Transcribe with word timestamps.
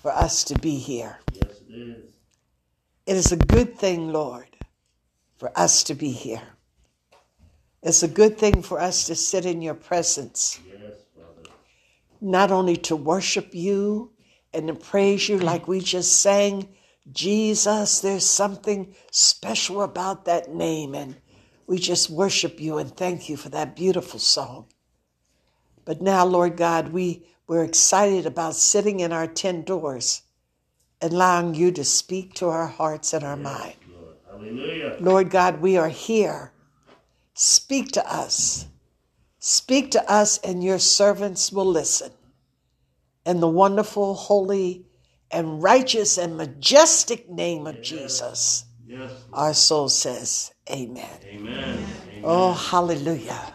for 0.00 0.10
us 0.12 0.44
to 0.44 0.58
be 0.58 0.78
here. 0.78 1.18
Yes, 1.32 1.60
it 1.68 1.74
is. 1.74 2.04
It 3.06 3.16
is 3.16 3.32
a 3.32 3.36
good 3.36 3.76
thing, 3.78 4.12
Lord, 4.12 4.48
for 5.38 5.50
us 5.58 5.84
to 5.84 5.94
be 5.94 6.10
here. 6.10 6.42
It's 7.82 8.02
a 8.02 8.08
good 8.08 8.38
thing 8.38 8.62
for 8.62 8.80
us 8.80 9.04
to 9.04 9.14
sit 9.14 9.46
in 9.46 9.62
your 9.62 9.74
presence, 9.74 10.60
Yes, 10.66 10.92
Father. 11.16 11.50
not 12.20 12.50
only 12.50 12.76
to 12.76 12.96
worship 12.96 13.54
you 13.54 14.12
and 14.52 14.68
to 14.68 14.74
praise 14.74 15.28
you 15.28 15.38
like 15.38 15.66
we 15.66 15.80
just 15.80 16.20
sang, 16.20 16.68
Jesus, 17.10 18.00
there's 18.00 18.26
something 18.26 18.94
special 19.10 19.82
about 19.82 20.26
that 20.26 20.50
name. 20.54 20.94
And 20.94 21.16
we 21.66 21.78
just 21.78 22.10
worship 22.10 22.60
you 22.60 22.78
and 22.78 22.94
thank 22.94 23.28
you 23.28 23.36
for 23.36 23.48
that 23.48 23.74
beautiful 23.74 24.20
song. 24.20 24.66
But 25.86 26.02
now, 26.02 26.24
Lord 26.26 26.56
God, 26.56 26.92
we, 26.92 27.24
we're 27.50 27.64
excited 27.64 28.26
about 28.26 28.54
sitting 28.54 29.00
in 29.00 29.12
our 29.12 29.26
tent 29.26 29.66
doors, 29.66 30.22
allowing 31.02 31.52
you 31.52 31.72
to 31.72 31.82
speak 31.84 32.32
to 32.32 32.46
our 32.46 32.68
hearts 32.68 33.12
and 33.12 33.24
our 33.24 33.36
mind. 33.36 33.74
Lord. 33.92 34.14
Hallelujah. 34.30 34.96
Lord 35.00 35.30
God, 35.30 35.60
we 35.60 35.76
are 35.76 35.88
here. 35.88 36.52
Speak 37.34 37.90
to 37.90 38.08
us. 38.08 38.66
Speak 39.40 39.90
to 39.90 40.08
us, 40.08 40.38
and 40.44 40.62
your 40.62 40.78
servants 40.78 41.50
will 41.50 41.66
listen. 41.66 42.12
In 43.26 43.40
the 43.40 43.48
wonderful, 43.48 44.14
holy, 44.14 44.86
and 45.32 45.60
righteous 45.60 46.18
and 46.18 46.36
majestic 46.36 47.28
name 47.28 47.66
of 47.66 47.82
Jesus, 47.82 48.66
Yes. 48.86 49.10
our 49.32 49.54
soul 49.54 49.88
says, 49.88 50.52
Amen. 50.70 51.04
Amen. 51.26 51.58
Oh, 51.58 51.64
Amen. 51.64 51.84
Oh, 52.22 52.52
hallelujah. 52.52 53.54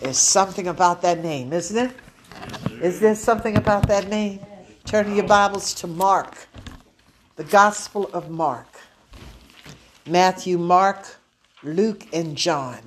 There's 0.00 0.18
something 0.18 0.68
about 0.68 1.00
that 1.00 1.22
name, 1.22 1.54
isn't 1.54 1.78
it? 1.78 1.96
Is 2.82 3.00
there 3.00 3.14
something 3.14 3.56
about 3.56 3.86
that 3.88 4.08
name? 4.08 4.40
Turn 4.84 5.14
your 5.14 5.26
Bibles 5.26 5.72
to 5.74 5.86
Mark, 5.86 6.48
the 7.36 7.44
Gospel 7.44 8.10
of 8.12 8.28
Mark. 8.30 8.66
Matthew, 10.06 10.58
Mark, 10.58 11.06
Luke, 11.62 12.06
and 12.12 12.36
John. 12.36 12.80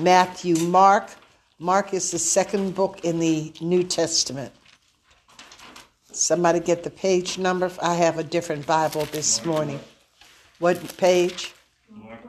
Matthew, 0.00 0.56
Mark. 0.56 1.10
Mark 1.60 1.94
is 1.94 2.10
the 2.10 2.18
second 2.18 2.74
book 2.74 3.04
in 3.04 3.18
the 3.18 3.52
New 3.60 3.84
Testament. 3.84 4.52
Somebody 6.10 6.58
get 6.58 6.82
the 6.82 6.90
page 6.90 7.38
number. 7.38 7.70
I 7.80 7.94
have 7.94 8.18
a 8.18 8.24
different 8.24 8.66
Bible 8.66 9.04
this 9.06 9.44
morning. 9.44 9.78
What 10.58 10.96
page? 10.96 11.54
Mark? 11.90 12.20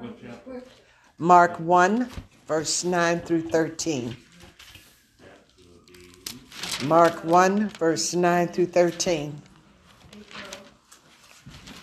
Mark 1.17 1.59
1, 1.59 2.09
verse 2.47 2.84
9 2.84 3.20
through 3.22 3.50
13. 3.50 4.16
Mark 6.85 7.25
1, 7.25 7.69
verse 7.69 8.13
9 8.13 8.47
through 8.47 8.67
13. 8.67 9.41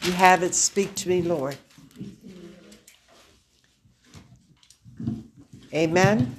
You 0.03 0.13
have 0.13 0.43
it, 0.43 0.55
speak 0.55 0.95
to 0.95 1.09
me, 1.11 1.21
Lord. 1.21 1.57
Amen. 5.75 6.35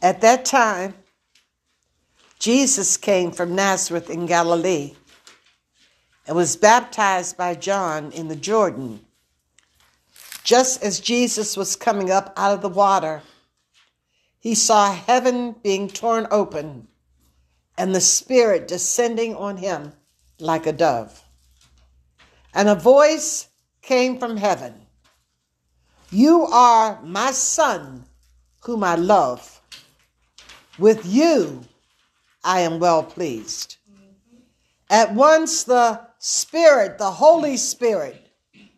At 0.00 0.20
that 0.22 0.44
time, 0.44 0.94
Jesus 2.40 2.96
came 2.96 3.30
from 3.30 3.54
Nazareth 3.54 4.10
in 4.10 4.26
Galilee 4.26 4.94
and 6.26 6.36
was 6.36 6.56
baptized 6.56 7.36
by 7.36 7.54
John 7.54 8.10
in 8.10 8.26
the 8.26 8.36
Jordan. 8.36 9.00
Just 10.42 10.82
as 10.82 10.98
Jesus 10.98 11.56
was 11.56 11.76
coming 11.76 12.10
up 12.10 12.32
out 12.36 12.52
of 12.52 12.62
the 12.62 12.68
water, 12.68 13.22
he 14.40 14.56
saw 14.56 14.92
heaven 14.92 15.54
being 15.62 15.86
torn 15.86 16.26
open 16.32 16.88
and 17.76 17.94
the 17.94 18.00
Spirit 18.00 18.68
descending 18.68 19.34
on 19.34 19.56
him 19.56 19.92
like 20.38 20.66
a 20.66 20.72
dove. 20.72 21.22
And 22.54 22.68
a 22.68 22.74
voice 22.74 23.48
came 23.80 24.18
from 24.18 24.36
heaven 24.36 24.74
You 26.10 26.46
are 26.46 27.00
my 27.02 27.32
Son, 27.32 28.04
whom 28.60 28.84
I 28.84 28.94
love. 28.94 29.60
With 30.78 31.06
you 31.06 31.64
I 32.44 32.60
am 32.60 32.78
well 32.78 33.02
pleased. 33.02 33.76
At 34.90 35.14
once 35.14 35.64
the 35.64 36.00
Spirit, 36.18 36.98
the 36.98 37.12
Holy 37.12 37.56
Spirit, 37.56 38.28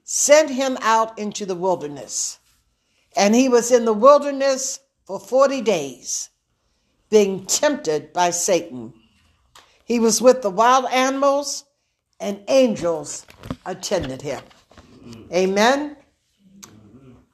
sent 0.04 0.50
him 0.50 0.78
out 0.80 1.18
into 1.18 1.44
the 1.44 1.54
wilderness. 1.54 2.38
And 3.16 3.34
he 3.34 3.48
was 3.48 3.72
in 3.72 3.84
the 3.84 3.92
wilderness 3.92 4.80
for 5.06 5.18
40 5.18 5.60
days, 5.62 6.30
being 7.10 7.46
tempted 7.46 8.12
by 8.12 8.30
Satan. 8.30 8.92
He 9.84 9.98
was 9.98 10.20
with 10.20 10.42
the 10.42 10.50
wild 10.50 10.86
animals, 10.86 11.64
and 12.20 12.42
angels 12.48 13.26
attended 13.66 14.22
him. 14.22 14.42
Amen. 15.32 15.96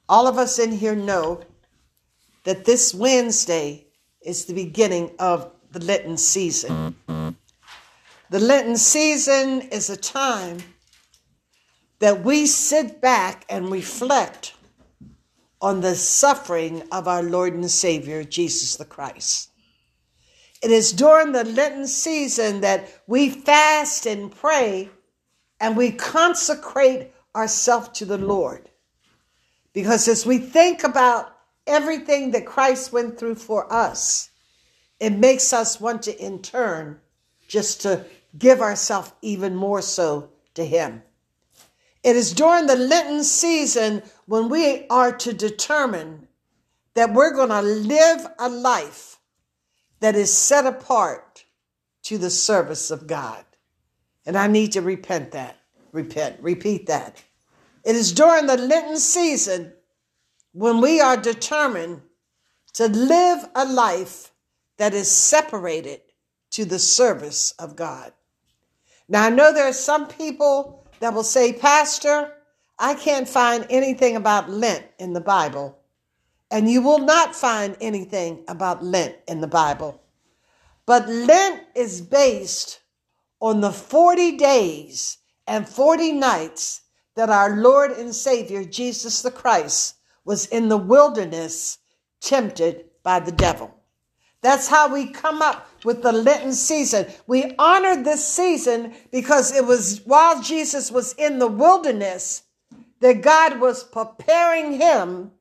All 0.08 0.26
of 0.26 0.38
us 0.38 0.58
in 0.58 0.72
here 0.72 0.97
know 0.97 1.42
that 2.44 2.64
this 2.64 2.92
Wednesday 2.92 3.86
is 4.22 4.44
the 4.44 4.54
beginning 4.54 5.12
of 5.19 5.53
the 5.70 5.78
Lenten 5.84 6.16
season. 6.16 6.97
The 7.06 8.41
Lenten 8.41 8.76
season 8.76 9.62
is 9.62 9.88
a 9.91 9.97
time 9.97 10.58
that 12.00 12.25
we 12.25 12.47
sit 12.47 13.00
back 13.00 13.44
and 13.48 13.70
reflect 13.70 14.54
on 15.60 15.81
the 15.81 15.94
suffering 15.94 16.82
of 16.91 17.06
our 17.06 17.22
Lord 17.22 17.54
and 17.54 17.70
Savior, 17.70 18.25
Jesus 18.25 18.76
the 18.76 18.84
Christ. 18.84 19.50
It 20.62 20.71
is 20.71 20.93
during 20.93 21.32
the 21.32 21.44
Lenten 21.44 21.87
season 21.87 22.60
that 22.60 23.03
we 23.06 23.31
fast 23.31 24.06
and 24.06 24.31
pray 24.31 24.91
and 25.59 25.76
we 25.76 25.93
consecrate 25.93 27.12
ourselves 27.34 27.88
to 27.98 28.04
the 28.04 28.19
Lord. 28.19 28.69
Because 29.72 30.09
as 30.09 30.26
we 30.26 30.38
think 30.38 30.84
about 30.84 31.34
everything 31.66 32.32
that 32.32 32.47
Christ 32.47 32.93
went 32.93 33.19
through 33.19 33.37
for 33.37 33.72
us, 33.72 34.31
it 34.99 35.10
makes 35.10 35.53
us 35.53 35.81
want 35.81 36.03
to, 36.03 36.25
in 36.25 36.43
turn, 36.43 37.00
just 37.49 37.81
to 37.82 38.04
give 38.38 38.60
ourselves 38.60 39.12
even 39.22 39.54
more 39.54 39.81
so 39.81 40.28
to 40.54 40.65
Him. 40.65 41.03
It 42.03 42.16
is 42.16 42.32
during 42.32 42.66
the 42.66 42.76
Lenten 42.76 43.25
season 43.25 44.03
when 44.26 44.49
we 44.49 44.87
are 44.88 45.12
to 45.19 45.32
determine 45.32 46.28
that 46.94 47.12
we're 47.12 47.34
going 47.34 47.50
to 47.50 47.62
live 47.62 48.26
a 48.38 48.49
life 48.49 49.19
that 50.00 50.16
is 50.16 50.37
set 50.37 50.66
apart 50.66 51.44
to 52.05 52.19
the 52.19 52.31
service 52.31 52.91
of 52.91 53.06
God. 53.06 53.44
And 54.27 54.37
I 54.37 54.47
need 54.47 54.72
to 54.72 54.81
repent 54.81 55.33
that. 55.33 55.56
Repent, 55.93 56.38
repeat 56.41 56.87
that. 56.87 57.22
It 57.84 57.97
is 57.97 58.12
during 58.12 58.47
the 58.47 58.56
Lenten 58.56 58.99
season 58.99 59.72
when 60.53 60.81
we 60.81 61.00
are 61.00 61.16
determined 61.16 62.03
to 62.75 62.88
live 62.88 63.49
a 63.55 63.65
life 63.65 64.33
that 64.78 64.94
is 64.94 65.11
separated 65.11 66.00
to 66.50 66.65
the 66.65 66.78
service 66.78 67.53
of 67.59 67.77
God. 67.77 68.12
Now, 69.09 69.27
I 69.27 69.31
know 69.31 69.53
there 69.53 69.69
are 69.69 69.72
some 69.72 70.06
people 70.06 70.87
that 71.00 71.12
will 71.12 71.25
say, 71.25 71.53
Pastor, 71.53 72.32
I 72.78 72.94
can't 72.94 73.28
find 73.28 73.67
anything 73.69 74.17
about 74.17 74.50
Lent 74.50 74.87
in 74.99 75.12
the 75.12 75.21
Bible. 75.21 75.80
And 76.50 76.71
you 76.71 76.83
will 76.83 76.99
not 76.99 77.34
find 77.34 77.77
anything 77.81 78.44
about 78.49 78.84
Lent 78.84 79.16
in 79.28 79.41
the 79.41 79.47
Bible. 79.47 80.00
But 80.87 81.09
Lent 81.09 81.62
is 81.75 82.00
based 82.00 82.81
on 83.41 83.61
the 83.61 83.71
40 83.71 84.37
days 84.37 85.19
and 85.47 85.69
40 85.69 86.12
nights 86.12 86.83
that 87.15 87.31
our 87.31 87.56
Lord 87.56 87.93
and 87.93 88.15
Savior, 88.15 88.65
Jesus 88.65 89.22
the 89.22 89.31
Christ, 89.31 89.97
was 90.25 90.47
in 90.47 90.69
the 90.69 90.77
wilderness 90.77 91.78
tempted 92.21 92.87
by 93.03 93.21
the 93.21 93.32
devil. 93.32 93.75
That's 94.43 94.69
how 94.69 94.93
we 94.93 95.06
come 95.06 95.43
up 95.43 95.69
with 95.84 96.03
the 96.03 96.12
Lenten 96.12 96.55
season. 96.55 97.06
We 97.27 97.55
honor 97.59 98.03
this 98.03 98.27
season 98.27 98.94
because 99.11 99.55
it 99.55 99.67
was 99.67 100.00
while 100.05 100.43
Jesus 100.43 100.91
was 100.91 101.12
in 101.14 101.38
the 101.38 101.47
wilderness 101.47 102.43
that 103.00 103.23
God 103.23 103.61
was 103.61 103.85
preparing 103.85 104.81
him 104.81 105.32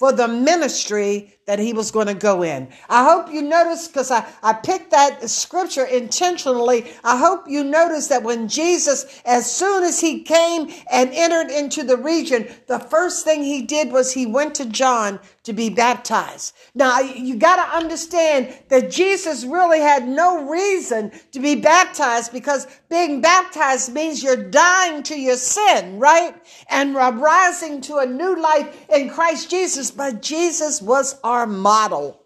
for 0.00 0.12
the 0.12 0.26
ministry 0.26 1.34
that 1.44 1.58
he 1.58 1.72
was 1.74 1.90
going 1.90 2.06
to 2.06 2.14
go 2.14 2.42
in. 2.42 2.68
I 2.88 3.04
hope 3.04 3.30
you 3.30 3.42
notice, 3.42 3.86
because 3.86 4.10
I, 4.10 4.26
I 4.42 4.52
picked 4.52 4.92
that 4.92 5.28
scripture 5.28 5.84
intentionally. 5.84 6.92
I 7.04 7.18
hope 7.18 7.44
you 7.48 7.64
notice 7.64 8.06
that 8.06 8.22
when 8.22 8.48
Jesus, 8.48 9.20
as 9.26 9.50
soon 9.50 9.82
as 9.82 10.00
he 10.00 10.22
came 10.22 10.72
and 10.90 11.10
entered 11.12 11.50
into 11.50 11.82
the 11.82 11.96
region, 11.96 12.48
the 12.66 12.78
first 12.78 13.24
thing 13.24 13.42
he 13.42 13.62
did 13.62 13.92
was 13.92 14.12
he 14.12 14.26
went 14.26 14.54
to 14.54 14.64
John 14.64 15.18
to 15.42 15.52
be 15.52 15.70
baptized. 15.70 16.54
Now, 16.74 17.00
you 17.00 17.36
got 17.36 17.56
to 17.56 17.76
understand 17.76 18.54
that 18.68 18.90
Jesus 18.90 19.44
really 19.44 19.80
had 19.80 20.06
no 20.06 20.48
reason 20.48 21.10
to 21.32 21.40
be 21.40 21.56
baptized 21.56 22.32
because 22.32 22.66
being 22.88 23.20
baptized 23.20 23.92
means 23.92 24.22
you're 24.22 24.50
dying 24.50 25.02
to 25.04 25.18
your 25.18 25.36
sin, 25.36 25.98
right? 25.98 26.34
And 26.68 26.94
rising 26.94 27.80
to 27.82 27.96
a 27.96 28.06
new 28.06 28.40
life 28.40 28.86
in 28.88 29.10
Christ 29.10 29.50
Jesus. 29.50 29.89
But 29.90 30.22
Jesus 30.22 30.80
was 30.80 31.18
our 31.22 31.46
model. 31.46 32.20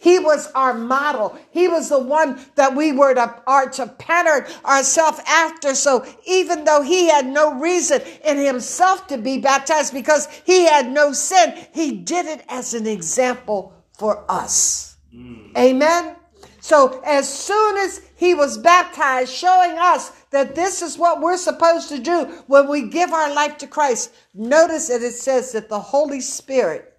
He 0.00 0.18
was 0.18 0.50
our 0.52 0.74
model. 0.74 1.36
He 1.50 1.66
was 1.66 1.88
the 1.88 1.98
one 1.98 2.38
that 2.54 2.76
we 2.76 2.92
were 2.92 3.14
to, 3.14 3.42
are 3.46 3.68
to 3.70 3.86
pattern 3.86 4.46
ourselves 4.64 5.20
after. 5.26 5.74
So 5.74 6.06
even 6.24 6.64
though 6.64 6.82
he 6.82 7.08
had 7.08 7.26
no 7.26 7.58
reason 7.58 8.02
in 8.24 8.38
himself 8.38 9.08
to 9.08 9.18
be 9.18 9.38
baptized 9.38 9.92
because 9.92 10.28
he 10.44 10.66
had 10.66 10.90
no 10.90 11.12
sin, 11.12 11.54
he 11.72 11.92
did 11.92 12.26
it 12.26 12.44
as 12.48 12.74
an 12.74 12.86
example 12.86 13.72
for 13.98 14.24
us. 14.30 14.96
Mm. 15.12 15.56
Amen. 15.56 16.16
So 16.60 17.00
as 17.04 17.28
soon 17.28 17.78
as 17.78 18.00
he 18.16 18.34
was 18.34 18.58
baptized, 18.58 19.32
showing 19.32 19.78
us 19.78 20.12
that 20.30 20.54
this 20.54 20.82
is 20.82 20.98
what 20.98 21.20
we're 21.20 21.36
supposed 21.36 21.88
to 21.88 21.98
do 21.98 22.24
when 22.46 22.68
we 22.68 22.88
give 22.88 23.12
our 23.12 23.32
life 23.32 23.58
to 23.58 23.66
Christ, 23.66 24.12
notice 24.34 24.88
that 24.88 25.02
it 25.02 25.14
says 25.14 25.52
that 25.52 25.68
the 25.68 25.80
Holy 25.80 26.20
Spirit 26.20 26.98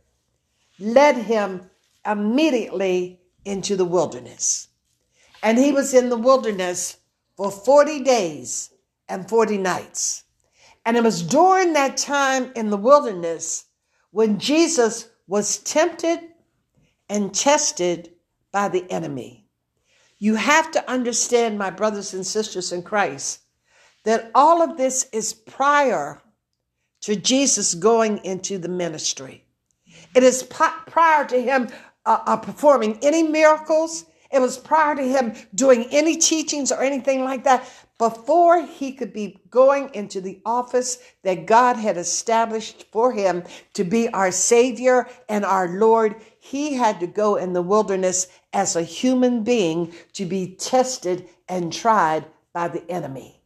led 0.79 1.17
him 1.17 1.69
immediately 2.05 3.19
into 3.45 3.75
the 3.75 3.85
wilderness. 3.85 4.69
And 5.43 5.57
he 5.57 5.71
was 5.71 5.93
in 5.93 6.09
the 6.09 6.17
wilderness 6.17 6.97
for 7.37 7.51
40 7.51 8.03
days 8.03 8.71
and 9.07 9.29
40 9.29 9.57
nights. 9.57 10.23
And 10.85 10.97
it 10.97 11.03
was 11.03 11.21
during 11.21 11.73
that 11.73 11.97
time 11.97 12.51
in 12.55 12.69
the 12.69 12.77
wilderness 12.77 13.65
when 14.11 14.39
Jesus 14.39 15.09
was 15.27 15.57
tempted 15.57 16.19
and 17.07 17.33
tested 17.33 18.11
by 18.51 18.69
the 18.69 18.89
enemy. 18.91 19.38
You 20.19 20.35
have 20.35 20.71
to 20.71 20.91
understand, 20.91 21.57
my 21.57 21.69
brothers 21.69 22.13
and 22.13 22.27
sisters 22.27 22.71
in 22.73 22.83
Christ, 22.83 23.39
that 24.03 24.31
all 24.35 24.61
of 24.61 24.77
this 24.77 25.07
is 25.13 25.33
prior 25.33 26.21
to 27.01 27.15
Jesus 27.15 27.73
going 27.73 28.17
into 28.25 28.57
the 28.57 28.67
ministry. 28.67 29.45
It 30.13 30.23
is 30.23 30.43
prior 30.43 31.25
to 31.25 31.41
him 31.41 31.69
uh, 32.05 32.19
uh, 32.25 32.37
performing 32.37 32.99
any 33.01 33.23
miracles. 33.23 34.05
It 34.31 34.39
was 34.39 34.57
prior 34.57 34.95
to 34.95 35.03
him 35.03 35.33
doing 35.55 35.85
any 35.91 36.17
teachings 36.17 36.71
or 36.71 36.81
anything 36.81 37.23
like 37.23 37.45
that. 37.45 37.69
Before 37.97 38.65
he 38.65 38.93
could 38.93 39.11
be 39.11 39.39
going 39.49 39.93
into 39.93 40.21
the 40.21 40.41
office 40.45 40.99
that 41.23 41.45
God 41.45 41.75
had 41.75 41.97
established 41.97 42.85
for 42.91 43.11
him 43.11 43.43
to 43.73 43.83
be 43.83 44.07
our 44.09 44.31
Savior 44.31 45.07
and 45.27 45.43
our 45.43 45.67
Lord, 45.67 46.15
he 46.49 46.73
had 46.73 46.99
to 46.99 47.05
go 47.05 47.35
in 47.35 47.53
the 47.53 47.61
wilderness 47.61 48.27
as 48.53 48.75
a 48.75 48.81
human 48.81 49.43
being 49.43 49.93
to 50.13 50.25
be 50.25 50.55
tested 50.55 51.29
and 51.47 51.71
tried 51.71 52.25
by 52.53 52.67
the 52.67 52.89
enemy. 52.89 53.39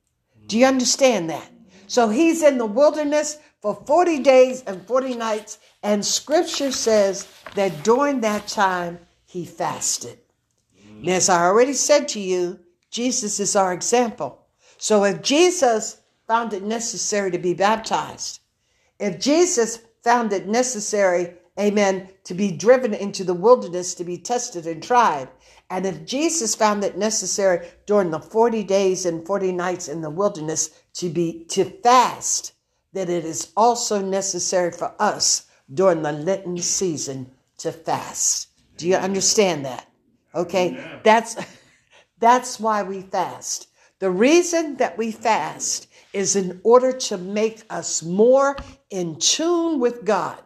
Do 0.48 0.58
you 0.58 0.66
understand 0.66 1.30
that? 1.30 1.52
So 1.88 2.08
he's 2.08 2.42
in 2.42 2.58
the 2.58 2.66
wilderness 2.66 3.40
for 3.62 3.76
40 3.86 4.20
days 4.20 4.64
and 4.66 4.88
40 4.88 5.16
nights, 5.16 5.60
and 5.84 6.06
scripture 6.06 6.72
says 6.72 7.28
that 7.56 7.84
during 7.84 8.22
that 8.22 8.48
time 8.48 9.00
he 9.26 9.44
fasted. 9.44 10.20
And 10.88 11.10
as 11.10 11.28
I 11.28 11.44
already 11.44 11.74
said 11.74 12.08
to 12.10 12.22
you, 12.22 12.58
Jesus 12.90 13.38
is 13.42 13.54
our 13.58 13.74
example. 13.74 14.48
So 14.78 15.04
if 15.04 15.22
Jesus 15.22 15.98
found 16.26 16.54
it 16.54 16.64
necessary 16.64 17.32
to 17.32 17.38
be 17.38 17.54
baptized, 17.54 18.40
if 18.98 19.20
Jesus 19.20 19.80
found 20.04 20.32
it 20.32 20.48
necessary, 20.48 21.34
amen, 21.60 22.10
to 22.24 22.34
be 22.34 22.52
driven 22.52 22.94
into 22.94 23.24
the 23.24 23.34
wilderness 23.34 23.94
to 23.96 24.04
be 24.04 24.18
tested 24.18 24.66
and 24.66 24.82
tried, 24.82 25.30
and 25.70 25.86
if 25.86 26.06
Jesus 26.06 26.56
found 26.56 26.84
it 26.84 26.98
necessary 26.98 27.68
during 27.86 28.12
the 28.12 28.20
40 28.20 28.64
days 28.64 29.06
and 29.06 29.26
40 29.26 29.52
nights 29.52 29.88
in 29.88 30.02
the 30.02 30.10
wilderness 30.10 30.70
to 30.94 31.10
be 31.10 31.46
to 31.46 31.66
fast, 31.66 32.54
that 32.94 33.10
it 33.10 33.26
is 33.26 33.52
also 33.58 34.02
necessary 34.02 34.72
for 34.72 34.94
us 35.00 35.48
during 35.74 36.04
the 36.04 36.12
Lenten 36.12 36.58
season 36.60 37.32
to 37.58 37.72
fast. 37.72 38.50
Do 38.78 38.88
you 38.88 38.96
understand 38.96 39.66
that? 39.66 39.88
Okay? 40.36 40.74
Yeah. 40.74 41.00
That's 41.04 41.36
that's 42.20 42.60
why 42.60 42.84
we 42.84 43.02
fast. 43.02 43.70
The 44.00 44.12
reason 44.12 44.78
that 44.78 44.98
we 44.98 45.12
fast 45.12 45.88
is 46.14 46.36
in 46.36 46.62
order 46.64 46.92
to 46.92 47.18
make 47.18 47.64
us 47.70 48.04
more 48.04 48.56
in 48.90 49.18
tune 49.18 49.80
with 49.80 50.06
God. 50.06 50.42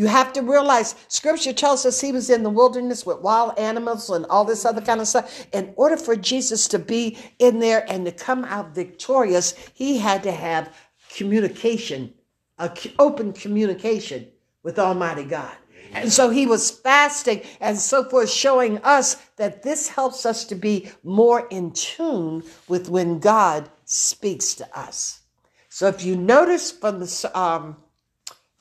You 0.00 0.06
have 0.06 0.32
to 0.32 0.40
realize 0.40 0.94
scripture 1.08 1.52
tells 1.52 1.84
us 1.84 2.00
he 2.00 2.10
was 2.10 2.30
in 2.30 2.42
the 2.42 2.48
wilderness 2.48 3.04
with 3.04 3.20
wild 3.20 3.58
animals 3.58 4.08
and 4.08 4.24
all 4.30 4.46
this 4.46 4.64
other 4.64 4.80
kind 4.80 4.98
of 4.98 5.06
stuff. 5.06 5.46
In 5.52 5.74
order 5.76 5.98
for 5.98 6.16
Jesus 6.16 6.68
to 6.68 6.78
be 6.78 7.18
in 7.38 7.58
there 7.58 7.84
and 7.86 8.06
to 8.06 8.10
come 8.10 8.46
out 8.46 8.74
victorious, 8.74 9.52
he 9.74 9.98
had 9.98 10.22
to 10.22 10.32
have 10.32 10.74
communication, 11.14 12.14
a 12.58 12.74
open 12.98 13.34
communication 13.34 14.26
with 14.62 14.78
Almighty 14.78 15.24
God. 15.24 15.54
And 15.92 16.10
so 16.10 16.30
he 16.30 16.46
was 16.46 16.70
fasting 16.70 17.42
and 17.60 17.76
so 17.76 18.02
forth, 18.02 18.30
showing 18.30 18.78
us 18.78 19.16
that 19.36 19.62
this 19.62 19.88
helps 19.88 20.24
us 20.24 20.46
to 20.46 20.54
be 20.54 20.90
more 21.04 21.46
in 21.48 21.72
tune 21.72 22.42
with 22.68 22.88
when 22.88 23.18
God 23.18 23.68
speaks 23.84 24.54
to 24.54 24.78
us. 24.78 25.20
So 25.68 25.88
if 25.88 26.02
you 26.02 26.16
notice 26.16 26.70
from 26.70 27.00
the 27.00 27.30
um, 27.38 27.76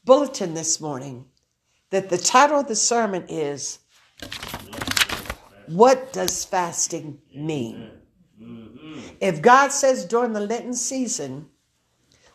bulletin 0.09 0.55
this 0.55 0.81
morning 0.81 1.23
that 1.91 2.09
the 2.09 2.17
title 2.17 2.61
of 2.61 2.67
the 2.67 2.75
sermon 2.75 3.23
is 3.29 3.77
What 5.67 6.11
Does 6.11 6.43
Fasting 6.43 7.19
Mean? 7.31 7.91
If 9.21 9.39
God 9.43 9.71
says 9.71 10.05
during 10.05 10.33
the 10.33 10.39
Lenten 10.39 10.73
season, 10.73 11.49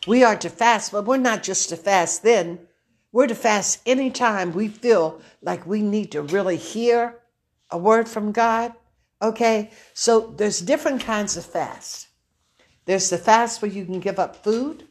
we 0.07 0.23
are 0.23 0.37
to 0.37 0.49
fast, 0.49 0.93
but 0.93 1.03
we're 1.03 1.17
not 1.17 1.43
just 1.43 1.67
to 1.67 1.75
fast 1.75 2.23
then 2.23 2.59
we're 3.11 3.27
to 3.27 3.35
fast 3.35 3.81
anytime 3.85 4.53
we 4.53 4.69
feel 4.69 5.19
like 5.41 5.67
we 5.67 5.81
need 5.81 6.13
to 6.13 6.21
really 6.21 6.55
hear 6.55 7.19
a 7.71 7.77
word 7.77 8.07
from 8.07 8.31
God. 8.31 8.71
Okay, 9.21 9.69
so 9.93 10.33
there's 10.37 10.61
different 10.61 11.01
kinds 11.01 11.35
of 11.35 11.45
fast. 11.45 12.07
There's 12.85 13.09
the 13.09 13.17
fast 13.17 13.61
where 13.61 13.69
you 13.69 13.83
can 13.83 13.99
give 13.99 14.17
up 14.17 14.45
food. 14.45 14.87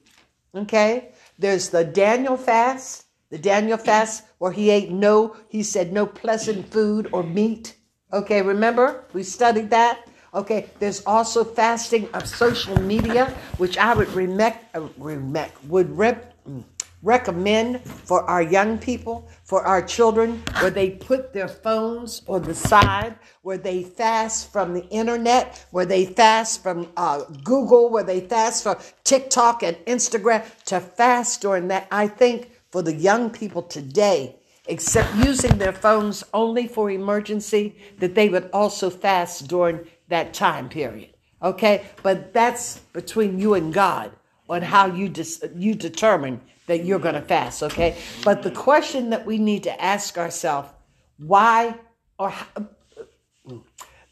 Okay, 0.55 1.13
there's 1.39 1.71
the 1.71 1.85
Daniel 1.85 2.37
fast. 2.37 3.07
The 3.31 3.39
Daniel 3.39 3.79
fast 3.79 4.25
where 4.39 4.53
he 4.53 4.71
ate 4.71 4.91
no, 4.91 5.37
he 5.49 5.63
said 5.63 5.93
no 5.93 6.07
pleasant 6.07 6.71
food 6.71 7.09
or 7.13 7.23
meat. 7.23 7.77
Okay, 8.13 8.43
remember 8.43 9.05
we 9.13 9.23
studied 9.23 9.71
that. 9.71 10.07
Okay, 10.35 10.71
there's 10.81 11.03
also 11.07 11.45
fasting 11.45 12.09
of 12.13 12.29
social 12.29 12.81
media, 12.81 13.33
which 13.57 13.79
I 13.79 13.95
would 13.95 14.09
remec, 14.09 14.59
uh, 14.75 14.89
remec 14.99 15.51
would 15.69 15.97
rep, 15.97 16.35
mm, 16.47 16.65
recommend 17.05 17.85
for 17.85 18.23
our 18.25 18.43
young 18.43 18.79
people, 18.79 19.29
for 19.45 19.65
our 19.65 19.83
children, 19.83 20.43
where 20.61 20.71
they 20.71 20.91
put 20.91 21.33
their 21.33 21.49
phones 21.49 22.23
on 22.27 22.43
the 22.43 22.55
side, 22.55 23.17
where 23.43 23.59
they 23.59 23.83
fast 23.83 24.51
from 24.51 24.73
the 24.73 24.89
internet, 24.89 25.67
where 25.71 25.85
they 25.85 26.06
fast 26.06 26.62
from 26.62 26.91
uh, 26.97 27.21
Google, 27.45 27.91
where 27.91 28.03
they 28.03 28.21
fast 28.21 28.62
from 28.62 28.77
TikTok 29.05 29.62
and 29.62 29.76
Instagram, 29.87 30.43
to 30.64 30.81
fast 30.81 31.43
during 31.43 31.69
that. 31.69 31.87
I 31.90 32.09
think 32.09 32.50
for 32.73 32.81
the 32.81 32.95
young 32.95 33.31
people 33.31 33.62
today, 33.62 34.37
except 34.67 35.14
using 35.17 35.59
their 35.59 35.75
phones 35.75 36.25
only 36.33 36.67
for 36.67 36.90
emergency, 36.90 37.76
that 37.99 38.14
they 38.14 38.31
would 38.31 38.49
also 38.52 38.88
fast 38.88 39.47
during 39.47 39.87
that 40.09 40.33
time 40.33 40.71
period. 40.71 41.11
Okay? 41.43 41.85
But 42.02 42.33
that's 42.33 42.78
between 42.95 43.38
you 43.38 43.52
and 43.55 43.75
God 43.75 44.11
on 44.49 44.63
how 44.63 44.87
you 44.87 45.09
dis- 45.09 45.45
you 45.55 45.75
determine 45.75 46.41
that 46.67 46.85
you're 46.85 46.99
going 46.99 47.15
to 47.15 47.21
fast, 47.21 47.63
okay? 47.63 47.97
But 48.25 48.43
the 48.43 48.51
question 48.51 49.11
that 49.11 49.27
we 49.27 49.39
need 49.39 49.65
to 49.65 49.83
ask 49.83 50.17
ourselves, 50.17 50.71
why 51.19 51.75
or 52.19 52.31
how, 52.31 52.47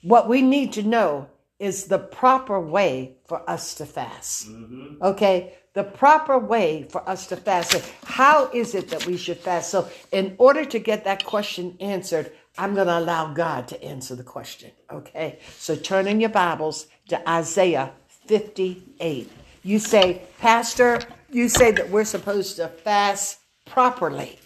what 0.02 0.28
we 0.28 0.42
need 0.42 0.72
to 0.74 0.82
know 0.82 1.28
is 1.58 1.84
the 1.84 1.98
proper 1.98 2.60
way 2.60 3.14
for 3.24 3.48
us 3.48 3.74
to 3.76 3.86
fast. 3.86 4.48
Mm-hmm. 4.48 5.02
Okay? 5.02 5.54
The 5.74 5.84
proper 5.84 6.36
way 6.36 6.88
for 6.90 7.08
us 7.08 7.28
to 7.28 7.36
fast. 7.36 7.80
How 8.04 8.50
is 8.52 8.74
it 8.74 8.88
that 8.88 9.06
we 9.06 9.16
should 9.16 9.38
fast? 9.38 9.70
So, 9.70 9.88
in 10.10 10.34
order 10.38 10.64
to 10.64 10.78
get 10.78 11.04
that 11.04 11.24
question 11.24 11.76
answered, 11.80 12.32
I'm 12.58 12.74
going 12.74 12.88
to 12.88 12.98
allow 12.98 13.32
God 13.32 13.68
to 13.68 13.82
answer 13.82 14.16
the 14.16 14.24
question. 14.24 14.72
Okay? 14.90 15.38
So, 15.56 15.76
turn 15.76 16.08
in 16.08 16.20
your 16.20 16.30
Bibles 16.30 16.88
to 17.08 17.30
Isaiah 17.30 17.92
58. 18.26 19.30
You 19.62 19.78
say, 19.78 20.22
Pastor, 20.38 21.00
you 21.30 21.48
say 21.48 21.70
that 21.72 21.90
we're 21.90 22.04
supposed 22.04 22.56
to 22.56 22.68
fast 22.68 23.38
properly. 23.66 24.38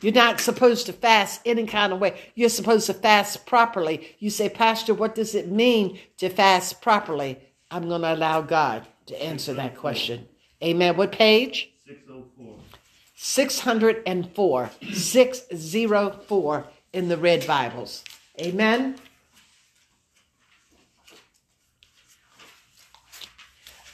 You're 0.00 0.12
not 0.12 0.40
supposed 0.40 0.86
to 0.86 0.92
fast 0.92 1.40
any 1.44 1.66
kind 1.66 1.92
of 1.92 2.00
way. 2.00 2.18
You're 2.34 2.48
supposed 2.48 2.86
to 2.86 2.94
fast 2.94 3.46
properly. 3.46 4.16
You 4.18 4.30
say, 4.30 4.48
Pastor, 4.48 4.94
what 4.94 5.14
does 5.14 5.34
it 5.34 5.48
mean 5.50 5.98
to 6.18 6.28
fast 6.28 6.80
properly? 6.82 7.38
I'm 7.70 7.88
going 7.88 8.02
to 8.02 8.14
allow 8.14 8.40
God 8.40 8.86
to 9.06 9.22
answer 9.22 9.54
that 9.54 9.76
question. 9.76 10.26
Amen. 10.62 10.96
What 10.96 11.12
page? 11.12 11.70
604. 11.86 12.56
604. 13.14 14.70
604 14.92 16.66
in 16.92 17.08
the 17.08 17.16
red 17.16 17.46
Bibles. 17.46 18.04
Amen. 18.40 18.96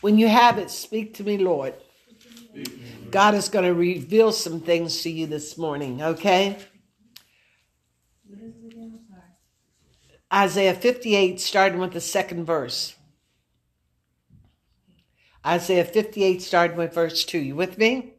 When 0.01 0.19
you 0.19 0.29
have 0.29 0.59
it, 0.59 0.71
speak 0.71 1.15
to 1.15 1.25
me, 1.25 1.39
Lord. 1.39 1.75
God 3.11 3.35
is 3.35 3.49
going 3.49 3.65
to 3.65 3.75
reveal 3.75 4.33
some 4.33 4.61
things 4.61 5.03
to 5.03 5.11
you 5.11 5.27
this 5.27 5.57
morning, 5.57 6.03
okay? 6.03 6.59
Isaiah 10.33 10.75
58, 10.75 11.41
starting 11.41 11.79
with 11.81 11.93
the 11.93 12.01
second 12.01 12.45
verse. 12.45 12.95
Isaiah 15.47 15.85
58, 15.85 16.43
starting 16.43 16.77
with 16.77 16.93
verse 16.93 17.25
2. 17.25 17.39
You 17.39 17.57
with 17.57 17.79
me? 17.79 18.15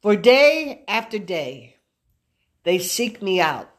For 0.00 0.16
day 0.16 0.84
after 0.88 1.18
day, 1.18 1.76
they 2.62 2.78
seek 2.78 3.20
me 3.20 3.40
out. 3.40 3.70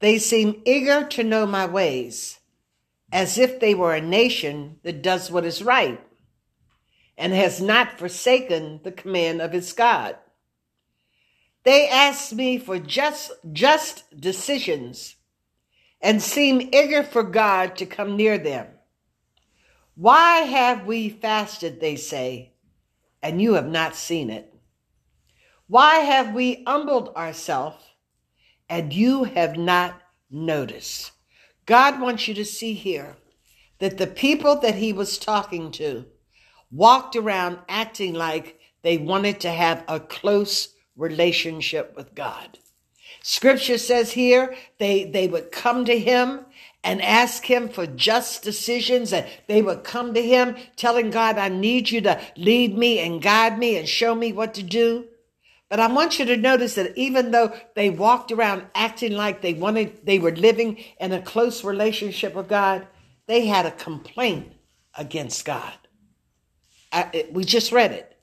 They 0.00 0.18
seem 0.18 0.62
eager 0.64 1.04
to 1.08 1.22
know 1.22 1.46
my 1.46 1.66
ways, 1.66 2.35
as 3.12 3.38
if 3.38 3.60
they 3.60 3.74
were 3.74 3.94
a 3.94 4.00
nation 4.00 4.78
that 4.82 5.02
does 5.02 5.30
what 5.30 5.44
is 5.44 5.62
right 5.62 6.00
and 7.16 7.32
has 7.32 7.60
not 7.60 7.98
forsaken 7.98 8.80
the 8.84 8.92
command 8.92 9.40
of 9.40 9.54
its 9.54 9.72
God. 9.72 10.16
They 11.64 11.88
ask 11.88 12.32
me 12.32 12.58
for 12.58 12.78
just, 12.78 13.32
just 13.52 14.04
decisions 14.20 15.16
and 16.00 16.22
seem 16.22 16.68
eager 16.72 17.02
for 17.02 17.22
God 17.22 17.76
to 17.76 17.86
come 17.86 18.16
near 18.16 18.38
them. 18.38 18.66
Why 19.94 20.40
have 20.40 20.86
we 20.86 21.08
fasted, 21.08 21.80
they 21.80 21.96
say, 21.96 22.52
and 23.22 23.40
you 23.40 23.54
have 23.54 23.68
not 23.68 23.96
seen 23.96 24.30
it? 24.30 24.52
Why 25.68 25.96
have 25.96 26.34
we 26.34 26.62
humbled 26.66 27.08
ourselves 27.16 27.82
and 28.68 28.92
you 28.92 29.24
have 29.24 29.56
not 29.56 30.00
noticed? 30.30 31.12
God 31.66 32.00
wants 32.00 32.28
you 32.28 32.34
to 32.34 32.44
see 32.44 32.74
here 32.74 33.16
that 33.78 33.98
the 33.98 34.06
people 34.06 34.56
that 34.60 34.76
he 34.76 34.92
was 34.92 35.18
talking 35.18 35.70
to 35.72 36.06
walked 36.70 37.16
around 37.16 37.58
acting 37.68 38.14
like 38.14 38.58
they 38.82 38.96
wanted 38.96 39.40
to 39.40 39.50
have 39.50 39.84
a 39.88 40.00
close 40.00 40.74
relationship 40.96 41.94
with 41.96 42.14
God. 42.14 42.58
Scripture 43.22 43.78
says 43.78 44.12
here 44.12 44.54
they, 44.78 45.04
they 45.04 45.26
would 45.26 45.50
come 45.50 45.84
to 45.84 45.98
him 45.98 46.46
and 46.84 47.02
ask 47.02 47.44
him 47.44 47.68
for 47.68 47.86
just 47.86 48.44
decisions 48.44 49.12
and 49.12 49.26
they 49.48 49.60
would 49.60 49.82
come 49.82 50.14
to 50.14 50.22
him 50.22 50.56
telling 50.76 51.10
God, 51.10 51.36
I 51.36 51.48
need 51.48 51.90
you 51.90 52.00
to 52.02 52.20
lead 52.36 52.78
me 52.78 53.00
and 53.00 53.20
guide 53.20 53.58
me 53.58 53.76
and 53.76 53.88
show 53.88 54.14
me 54.14 54.32
what 54.32 54.54
to 54.54 54.62
do. 54.62 55.06
But 55.68 55.80
I 55.80 55.88
want 55.88 56.18
you 56.18 56.24
to 56.26 56.36
notice 56.36 56.76
that 56.76 56.96
even 56.96 57.32
though 57.32 57.52
they 57.74 57.90
walked 57.90 58.30
around 58.30 58.66
acting 58.74 59.12
like 59.12 59.42
they 59.42 59.54
wanted, 59.54 60.06
they 60.06 60.18
were 60.18 60.34
living 60.34 60.78
in 61.00 61.12
a 61.12 61.20
close 61.20 61.64
relationship 61.64 62.34
with 62.34 62.48
God, 62.48 62.86
they 63.26 63.46
had 63.46 63.66
a 63.66 63.72
complaint 63.72 64.52
against 64.96 65.44
God. 65.44 65.72
I, 66.92 67.26
we 67.32 67.44
just 67.44 67.72
read 67.72 67.92
it. 67.92 68.16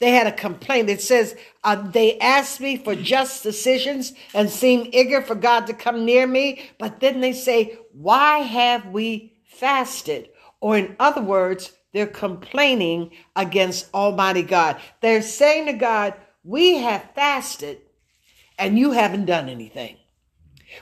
They 0.00 0.10
had 0.12 0.26
a 0.26 0.32
complaint. 0.32 0.88
It 0.88 1.02
says, 1.02 1.36
uh, 1.62 1.76
they 1.76 2.18
asked 2.18 2.60
me 2.60 2.76
for 2.76 2.94
just 2.94 3.42
decisions 3.42 4.14
and 4.32 4.48
seem 4.48 4.88
eager 4.92 5.20
for 5.20 5.34
God 5.34 5.66
to 5.66 5.74
come 5.74 6.04
near 6.04 6.26
me. 6.26 6.70
But 6.78 7.00
then 7.00 7.20
they 7.20 7.32
say, 7.32 7.78
why 7.92 8.38
have 8.38 8.86
we 8.86 9.34
fasted? 9.44 10.30
Or 10.60 10.76
in 10.76 10.96
other 10.98 11.22
words, 11.22 11.72
they're 11.92 12.06
complaining 12.06 13.10
against 13.36 13.92
Almighty 13.92 14.42
God. 14.42 14.80
They're 15.00 15.22
saying 15.22 15.66
to 15.66 15.72
God, 15.74 16.14
we 16.44 16.78
have 16.78 17.10
fasted 17.14 17.80
and 18.58 18.78
you 18.78 18.92
haven't 18.92 19.26
done 19.26 19.48
anything. 19.48 19.96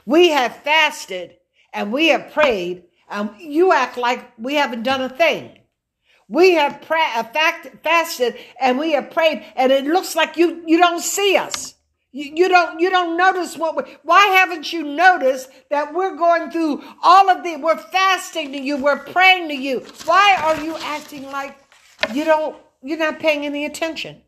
We 0.05 0.31
have 0.31 0.57
fasted 0.57 1.37
and 1.73 1.93
we 1.93 2.09
have 2.09 2.33
prayed 2.33 2.85
and 3.11 3.31
you 3.39 3.73
act 3.73 3.97
like 3.97 4.33
we 4.39 4.55
haven't 4.55 4.83
done 4.83 5.01
a 5.01 5.09
thing. 5.09 5.59
We 6.29 6.53
have 6.53 6.83
pra- 6.83 7.15
uh, 7.17 7.25
fact, 7.25 7.83
fasted 7.83 8.37
and 8.61 8.79
we 8.79 8.93
have 8.93 9.11
prayed, 9.11 9.45
and 9.57 9.73
it 9.73 9.87
looks 9.87 10.15
like 10.15 10.37
you 10.37 10.63
you 10.67 10.77
don't 10.77 11.01
see 11.01 11.39
us. 11.39 11.75
You, 12.13 12.33
you 12.35 12.49
don't 12.49 12.81
you 12.81 12.91
don't 12.91 13.17
notice 13.17 13.57
what 13.57 13.77
we 13.77 13.97
why 14.03 14.27
haven't 14.27 14.71
you 14.71 14.83
noticed 14.83 15.49
that 15.71 15.95
we're 15.95 16.17
going 16.17 16.51
through 16.51 16.85
all 17.03 17.31
of 17.31 17.43
the 17.45 17.57
we're 17.57 17.79
fasting 17.79 18.53
to 18.53 18.61
you, 18.61 18.77
we're 18.77 18.99
praying 18.99 19.49
to 19.49 19.55
you. 19.55 19.81
Why 20.05 20.37
are 20.43 20.63
you 20.63 20.77
acting 20.77 21.25
like 21.31 21.59
you 22.13 22.27
don't 22.27 22.57
you're 22.83 22.99
not 22.99 23.21
paying 23.21 23.47
any 23.47 23.65
attention? 23.65 24.21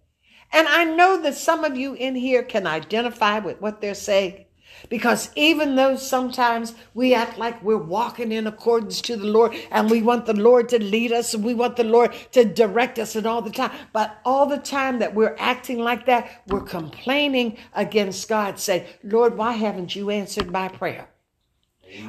And 0.52 0.66
I 0.68 0.84
know 0.84 1.20
that 1.22 1.34
some 1.34 1.64
of 1.64 1.76
you 1.76 1.94
in 1.94 2.14
here 2.16 2.42
can 2.42 2.66
identify 2.66 3.38
with 3.38 3.60
what 3.60 3.80
they're 3.80 3.94
saying. 3.94 4.46
Because 4.88 5.30
even 5.36 5.76
though 5.76 5.96
sometimes 5.96 6.74
we 6.94 7.14
act 7.14 7.38
like 7.38 7.62
we're 7.62 7.76
walking 7.76 8.32
in 8.32 8.46
accordance 8.46 9.02
to 9.02 9.16
the 9.16 9.26
Lord 9.26 9.54
and 9.70 9.90
we 9.90 10.00
want 10.00 10.24
the 10.26 10.34
Lord 10.34 10.70
to 10.70 10.82
lead 10.82 11.12
us 11.12 11.34
and 11.34 11.44
we 11.44 11.54
want 11.54 11.76
the 11.76 11.84
Lord 11.84 12.14
to 12.32 12.46
direct 12.46 12.98
us 12.98 13.14
and 13.14 13.26
all 13.26 13.42
the 13.42 13.50
time, 13.50 13.72
but 13.92 14.18
all 14.24 14.46
the 14.46 14.58
time 14.58 14.98
that 15.00 15.14
we're 15.14 15.36
acting 15.38 15.78
like 15.78 16.06
that, 16.06 16.42
we're 16.46 16.62
complaining 16.62 17.58
against 17.74 18.28
God. 18.28 18.58
saying, 18.58 18.86
Lord, 19.04 19.36
why 19.36 19.52
haven't 19.52 19.94
you 19.94 20.08
answered 20.08 20.50
my 20.50 20.68
prayer? 20.68 21.09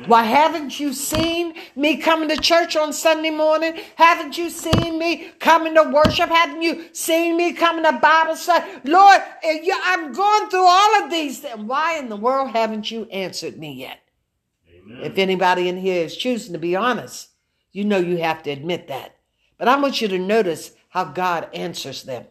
Why 0.05 0.23
haven't 0.23 0.79
you 0.79 0.93
seen 0.93 1.53
me 1.75 1.97
coming 1.97 2.29
to 2.29 2.37
church 2.37 2.75
on 2.75 2.93
Sunday 2.93 3.31
morning? 3.31 3.79
Haven't 3.95 4.37
you 4.37 4.49
seen 4.49 4.99
me 4.99 5.31
coming 5.39 5.73
to 5.75 5.83
worship? 5.83 6.29
Haven't 6.29 6.61
you 6.61 6.85
seen 6.93 7.35
me 7.35 7.53
coming 7.53 7.83
to 7.85 7.93
Bible 7.93 8.35
study? 8.35 8.69
Lord, 8.83 9.21
eh, 9.43 9.59
I'm 9.83 10.11
going 10.11 10.49
through 10.49 10.67
all 10.67 11.03
of 11.03 11.09
these. 11.09 11.43
Why 11.55 11.97
in 11.97 12.09
the 12.09 12.15
world 12.15 12.51
haven't 12.51 12.91
you 12.91 13.05
answered 13.05 13.57
me 13.57 13.73
yet? 13.73 13.99
Amen. 14.69 15.03
If 15.03 15.17
anybody 15.17 15.67
in 15.67 15.77
here 15.77 16.05
is 16.05 16.15
choosing 16.15 16.53
to 16.53 16.59
be 16.59 16.75
honest, 16.75 17.29
you 17.71 17.83
know 17.83 17.97
you 17.97 18.17
have 18.17 18.43
to 18.43 18.51
admit 18.51 18.87
that. 18.87 19.15
But 19.57 19.67
I 19.67 19.77
want 19.77 20.01
you 20.01 20.07
to 20.09 20.19
notice 20.19 20.71
how 20.89 21.05
God 21.05 21.47
answers 21.53 22.03
them 22.03 22.25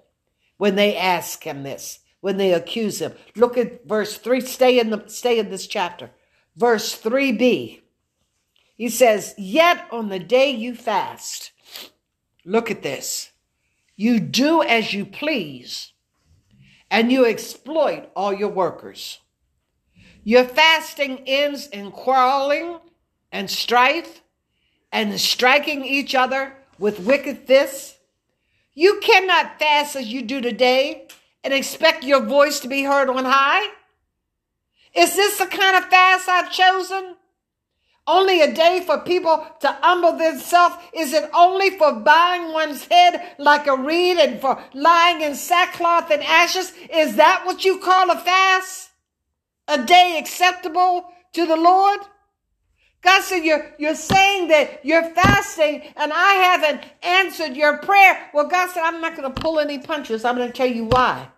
when 0.56 0.76
they 0.76 0.96
ask 0.96 1.42
him 1.42 1.62
this, 1.62 2.00
when 2.20 2.36
they 2.36 2.52
accuse 2.52 3.00
him. 3.00 3.14
Look 3.34 3.56
at 3.56 3.86
verse 3.86 4.18
3. 4.18 4.40
Stay 4.40 4.78
in 4.78 4.90
the 4.90 5.04
stay 5.08 5.38
in 5.38 5.50
this 5.50 5.66
chapter 5.66 6.10
verse 6.56 7.00
3b. 7.00 7.80
He 8.76 8.88
says, 8.88 9.34
Yet 9.36 9.86
on 9.90 10.08
the 10.08 10.18
day 10.18 10.50
you 10.50 10.74
fast, 10.74 11.52
look 12.44 12.70
at 12.70 12.82
this, 12.82 13.30
you 13.96 14.18
do 14.20 14.62
as 14.62 14.94
you 14.94 15.04
please, 15.04 15.92
and 16.90 17.12
you 17.12 17.26
exploit 17.26 18.08
all 18.16 18.32
your 18.32 18.48
workers. 18.48 19.20
Your 20.24 20.44
fasting 20.44 21.22
ends 21.26 21.66
in 21.68 21.90
quarreling 21.92 22.78
and 23.32 23.50
strife 23.50 24.22
and 24.92 25.18
striking 25.20 25.84
each 25.84 26.14
other 26.14 26.54
with 26.78 27.00
wicked 27.00 27.40
fists. 27.46 27.98
You 28.74 29.00
cannot 29.02 29.58
fast 29.58 29.96
as 29.96 30.06
you 30.06 30.22
do 30.22 30.40
today 30.40 31.08
and 31.44 31.54
expect 31.54 32.04
your 32.04 32.20
voice 32.20 32.60
to 32.60 32.68
be 32.68 32.82
heard 32.82 33.08
on 33.08 33.24
high. 33.24 33.66
Is 34.94 35.14
this 35.14 35.38
the 35.38 35.46
kind 35.46 35.76
of 35.76 35.84
fast 35.90 36.28
I've 36.28 36.52
chosen? 36.52 37.16
Only 38.06 38.40
a 38.40 38.52
day 38.52 38.82
for 38.84 38.98
people 38.98 39.46
to 39.60 39.68
humble 39.82 40.16
themselves? 40.16 40.76
Is 40.92 41.12
it 41.12 41.30
only 41.32 41.70
for 41.70 41.92
bowing 41.92 42.52
one's 42.52 42.84
head 42.86 43.34
like 43.38 43.66
a 43.66 43.76
reed 43.76 44.16
and 44.16 44.40
for 44.40 44.60
lying 44.74 45.20
in 45.20 45.34
sackcloth 45.34 46.10
and 46.10 46.22
ashes? 46.22 46.72
Is 46.92 47.16
that 47.16 47.42
what 47.44 47.64
you 47.64 47.78
call 47.78 48.10
a 48.10 48.18
fast? 48.18 48.90
A 49.68 49.84
day 49.84 50.16
acceptable 50.18 51.04
to 51.34 51.46
the 51.46 51.56
Lord? 51.56 52.00
God 53.02 53.22
said, 53.22 53.44
you're, 53.44 53.74
you're 53.78 53.94
saying 53.94 54.48
that 54.48 54.84
you're 54.84 55.08
fasting 55.10 55.82
and 55.96 56.12
I 56.12 56.32
haven't 56.34 56.84
answered 57.02 57.56
your 57.56 57.78
prayer. 57.78 58.28
Well, 58.34 58.48
God 58.48 58.70
said, 58.70 58.82
I'm 58.82 59.00
not 59.00 59.16
going 59.16 59.32
to 59.32 59.40
pull 59.40 59.58
any 59.58 59.78
punches. 59.78 60.24
I'm 60.24 60.36
going 60.36 60.48
to 60.48 60.56
tell 60.56 60.66
you 60.66 60.84
why. 60.84 61.28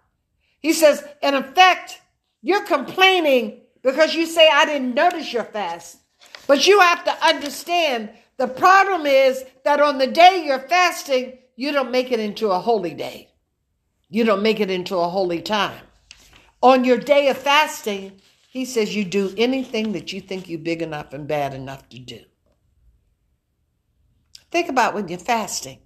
He 0.59 0.73
says, 0.73 1.05
in 1.23 1.35
effect, 1.35 2.01
you're 2.43 2.65
complaining 2.65 3.63
because 3.83 4.15
you 4.15 4.27
say, 4.27 4.49
I 4.53 4.67
didn't 4.67 4.95
notice 4.95 5.33
your 5.33 5.45
fast. 5.45 5.99
But 6.47 6.67
you 6.67 6.81
have 6.81 7.05
to 7.05 7.25
understand 7.25 8.11
the 8.37 8.49
problem 8.49 9.07
is 9.07 9.45
that 9.65 9.81
on 9.81 9.99
the 9.99 10.07
day 10.07 10.43
you're 10.45 10.59
fasting, 10.59 11.39
you 11.57 11.73
don't 11.73 11.91
make 11.91 12.11
it 12.11 12.21
into 12.21 12.51
a 12.51 12.59
holy 12.59 12.95
day. 12.95 13.31
You 14.09 14.25
don't 14.25 14.43
make 14.43 14.61
it 14.61 14.71
into 14.71 14.97
a 14.97 15.09
holy 15.09 15.41
time. 15.41 15.81
On 16.61 16.85
your 16.85 16.99
day 16.99 17.29
of 17.29 17.39
fasting, 17.39 18.21
he 18.51 18.65
says 18.65 18.95
you 18.95 19.05
do 19.05 19.33
anything 19.37 19.93
that 19.93 20.13
you 20.13 20.21
think 20.21 20.49
you're 20.49 20.59
big 20.59 20.83
enough 20.83 21.13
and 21.13 21.27
bad 21.27 21.55
enough 21.55 21.89
to 21.91 21.99
do. 21.99 22.21
Think 24.51 24.69
about 24.69 24.95
when 24.95 25.09
you're 25.09 25.19
fasting. 25.19 25.79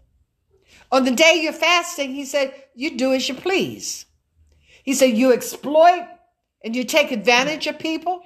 On 0.91 1.05
the 1.05 1.13
day 1.13 1.41
you're 1.43 1.53
fasting, 1.53 2.15
he 2.15 2.25
said, 2.25 2.53
you 2.75 2.97
do 2.97 3.13
as 3.13 3.29
you 3.29 3.35
please. 3.35 4.07
He 4.83 4.95
said, 4.95 5.17
you 5.17 5.33
exploit 5.33 6.07
and 6.67 6.75
you 6.75 6.83
take 6.83 7.13
advantage 7.13 7.69
of 7.69 7.79
people. 7.79 8.25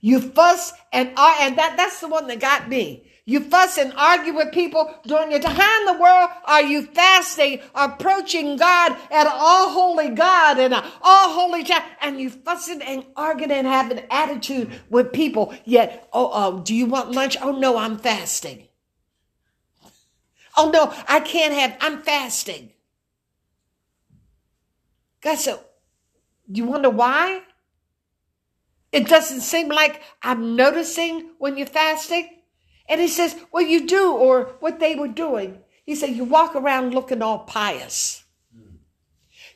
You 0.00 0.18
fuss 0.18 0.72
and 0.94 1.12
are, 1.14 1.36
and 1.40 1.58
that, 1.58 1.76
that's 1.76 2.00
the 2.00 2.08
one 2.08 2.26
that 2.28 2.40
got 2.40 2.70
me. 2.70 3.06
You 3.26 3.40
fuss 3.40 3.76
and 3.76 3.92
argue 3.98 4.34
with 4.34 4.52
people 4.52 4.94
during 5.06 5.30
your 5.30 5.40
time. 5.40 5.80
In 5.80 5.84
the 5.84 6.00
world 6.00 6.30
are 6.46 6.62
you 6.62 6.86
fasting, 6.86 7.60
approaching 7.74 8.56
God 8.56 8.96
at 9.10 9.26
all 9.26 9.68
holy 9.70 10.08
God 10.08 10.58
and 10.58 10.72
uh, 10.72 10.82
all 11.02 11.34
holy 11.34 11.64
time, 11.64 11.82
and 12.00 12.18
you 12.18 12.30
fussing 12.30 12.80
and 12.80 13.04
arguing 13.14 13.50
and 13.50 13.66
having 13.66 13.98
an 13.98 14.06
attitude 14.10 14.72
with 14.88 15.12
people? 15.12 15.54
Yet, 15.66 16.08
oh, 16.14 16.30
oh, 16.32 16.60
do 16.60 16.74
you 16.74 16.86
want 16.86 17.12
lunch? 17.12 17.36
Oh 17.42 17.52
no, 17.52 17.76
I'm 17.76 17.98
fasting. 17.98 18.68
Oh 20.56 20.70
no, 20.70 20.94
I 21.06 21.20
can't 21.20 21.52
have. 21.52 21.76
I'm 21.82 22.00
fasting. 22.00 22.72
God 25.20 25.36
said, 25.36 25.58
"You 26.46 26.64
wonder 26.64 26.88
why?" 26.88 27.42
It 28.96 29.08
doesn't 29.08 29.42
seem 29.42 29.68
like 29.68 30.00
I'm 30.22 30.56
noticing 30.56 31.32
when 31.36 31.58
you're 31.58 31.66
fasting. 31.66 32.30
And 32.88 32.98
he 32.98 33.08
says, 33.08 33.36
Well, 33.52 33.62
you 33.62 33.86
do, 33.86 34.10
or 34.10 34.56
what 34.60 34.80
they 34.80 34.94
were 34.94 35.06
doing. 35.06 35.58
He 35.84 35.94
said, 35.94 36.16
You 36.16 36.24
walk 36.24 36.56
around 36.56 36.94
looking 36.94 37.20
all 37.20 37.40
pious. 37.40 38.24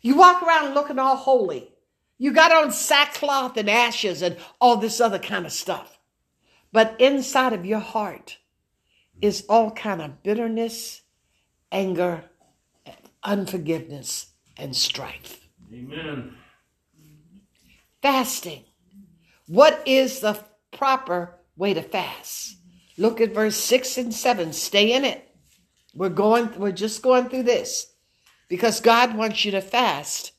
You 0.02 0.16
walk 0.16 0.42
around 0.42 0.75
looking 0.75 0.99
all 0.99 1.16
holy. 1.16 1.73
You 2.18 2.35
got 2.35 2.52
on 2.52 2.70
sackcloth 2.70 3.56
and 3.56 3.70
ashes 3.70 4.20
and 4.20 4.37
all 4.61 4.76
this 4.76 5.00
other 5.00 5.18
kind 5.18 5.47
of 5.47 5.52
stuff. 5.52 5.99
But 6.70 7.00
inside 7.00 7.54
of 7.54 7.64
your 7.64 7.78
heart 7.78 8.37
is 9.23 9.47
all 9.49 9.70
kind 9.70 10.02
of 10.02 10.23
bitterness, 10.23 11.00
anger, 11.73 12.25
unforgiveness, 13.23 14.32
and 14.59 14.76
strife. 14.76 15.49
Amen. 15.73 16.35
Fasting. 18.02 18.64
What 19.50 19.83
is 19.85 20.21
the 20.21 20.38
proper 20.71 21.40
way 21.57 21.75
to 21.75 21.83
fast? 21.83 22.57
Look 22.97 23.21
at 23.21 23.35
verse 23.35 23.57
6 23.57 23.99
and 23.99 24.14
7. 24.14 24.52
Stay 24.52 24.92
in 24.92 25.04
it. 25.04 25.28
We're 25.92 26.09
going 26.09 26.57
we're 26.57 26.71
just 26.71 27.02
going 27.02 27.28
through 27.28 27.42
this 27.42 27.92
because 28.47 28.80
God 28.80 29.16
wants 29.16 29.45
you 29.45 29.50
to 29.50 29.61
fast 29.61 30.30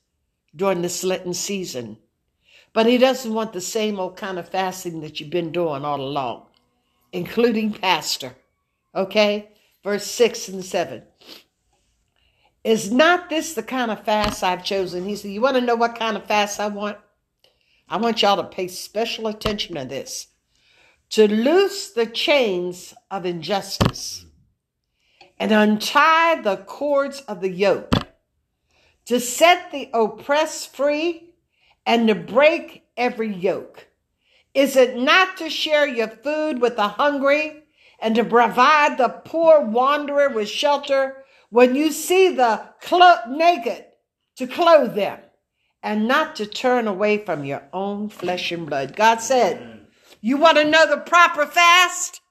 during 0.55 0.81
this 0.81 1.03
Lenten 1.03 1.33
season. 1.33 1.97
But 2.71 2.85
he 2.85 2.97
doesn't 2.97 3.33
want 3.33 3.51
the 3.51 3.59
same 3.59 3.99
old 3.99 4.15
kind 4.15 4.39
of 4.39 4.47
fasting 4.47 5.01
that 5.01 5.19
you've 5.19 5.29
been 5.29 5.51
doing 5.51 5.83
all 5.83 5.99
along, 5.99 6.45
including 7.11 7.73
pastor. 7.73 8.33
Okay? 8.95 9.49
Verse 9.83 10.05
6 10.05 10.47
and 10.47 10.63
7. 10.63 11.03
Is 12.63 12.93
not 12.93 13.29
this 13.29 13.55
the 13.55 13.63
kind 13.63 13.91
of 13.91 14.05
fast 14.05 14.41
I've 14.41 14.63
chosen? 14.63 15.03
He 15.03 15.17
said, 15.17 15.31
You 15.31 15.41
want 15.41 15.57
to 15.57 15.61
know 15.61 15.75
what 15.75 15.99
kind 15.99 16.15
of 16.15 16.23
fast 16.23 16.61
I 16.61 16.69
want? 16.69 16.97
I 17.91 17.97
want 17.97 18.21
y'all 18.21 18.37
to 18.37 18.43
pay 18.43 18.69
special 18.69 19.27
attention 19.27 19.75
to 19.75 19.83
this. 19.83 20.27
To 21.09 21.27
loose 21.27 21.91
the 21.91 22.05
chains 22.05 22.93
of 23.11 23.25
injustice 23.25 24.25
and 25.37 25.51
untie 25.51 26.41
the 26.41 26.55
cords 26.55 27.19
of 27.21 27.41
the 27.41 27.49
yoke, 27.49 27.93
to 29.07 29.19
set 29.19 29.73
the 29.73 29.89
oppressed 29.93 30.73
free 30.73 31.33
and 31.85 32.07
to 32.07 32.15
break 32.15 32.85
every 32.95 33.33
yoke. 33.33 33.87
Is 34.53 34.77
it 34.77 34.95
not 34.95 35.35
to 35.37 35.49
share 35.49 35.85
your 35.85 36.07
food 36.07 36.61
with 36.61 36.77
the 36.77 36.87
hungry 36.87 37.63
and 37.99 38.15
to 38.15 38.23
provide 38.23 38.97
the 38.97 39.09
poor 39.09 39.59
wanderer 39.59 40.29
with 40.29 40.47
shelter 40.47 41.25
when 41.49 41.75
you 41.75 41.91
see 41.91 42.33
the 42.33 42.69
clo- 42.79 43.29
naked 43.29 43.83
to 44.37 44.47
clothe 44.47 44.95
them 44.95 45.19
and 45.83 46.07
not 46.07 46.35
to 46.35 46.45
turn 46.45 46.87
away 46.87 47.17
from 47.17 47.43
your 47.43 47.63
own 47.73 48.09
flesh 48.09 48.51
and 48.51 48.67
blood. 48.67 48.95
God 48.95 49.21
said, 49.21 49.87
You 50.21 50.37
want 50.37 50.57
to 50.57 50.69
know 50.69 50.87
the 50.87 50.97
proper 50.97 51.45
fast? 51.45 52.21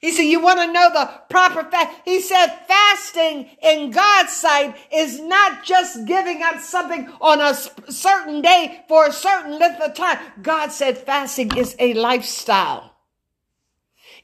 He 0.00 0.12
said, 0.12 0.22
You 0.22 0.40
want 0.40 0.58
to 0.58 0.72
know 0.72 0.90
the 0.92 1.10
proper 1.30 1.64
fast? 1.70 1.96
He 2.04 2.20
said, 2.20 2.46
Fasting 2.68 3.50
in 3.62 3.90
God's 3.90 4.32
sight 4.32 4.76
is 4.92 5.20
not 5.20 5.64
just 5.64 6.06
giving 6.06 6.42
up 6.42 6.60
something 6.60 7.08
on 7.20 7.40
a 7.40 7.54
certain 7.90 8.42
day 8.42 8.84
for 8.88 9.06
a 9.06 9.12
certain 9.12 9.58
length 9.58 9.80
of 9.80 9.94
time. 9.94 10.18
God 10.42 10.72
said, 10.72 10.98
Fasting 10.98 11.56
is 11.56 11.76
a 11.78 11.94
lifestyle, 11.94 12.94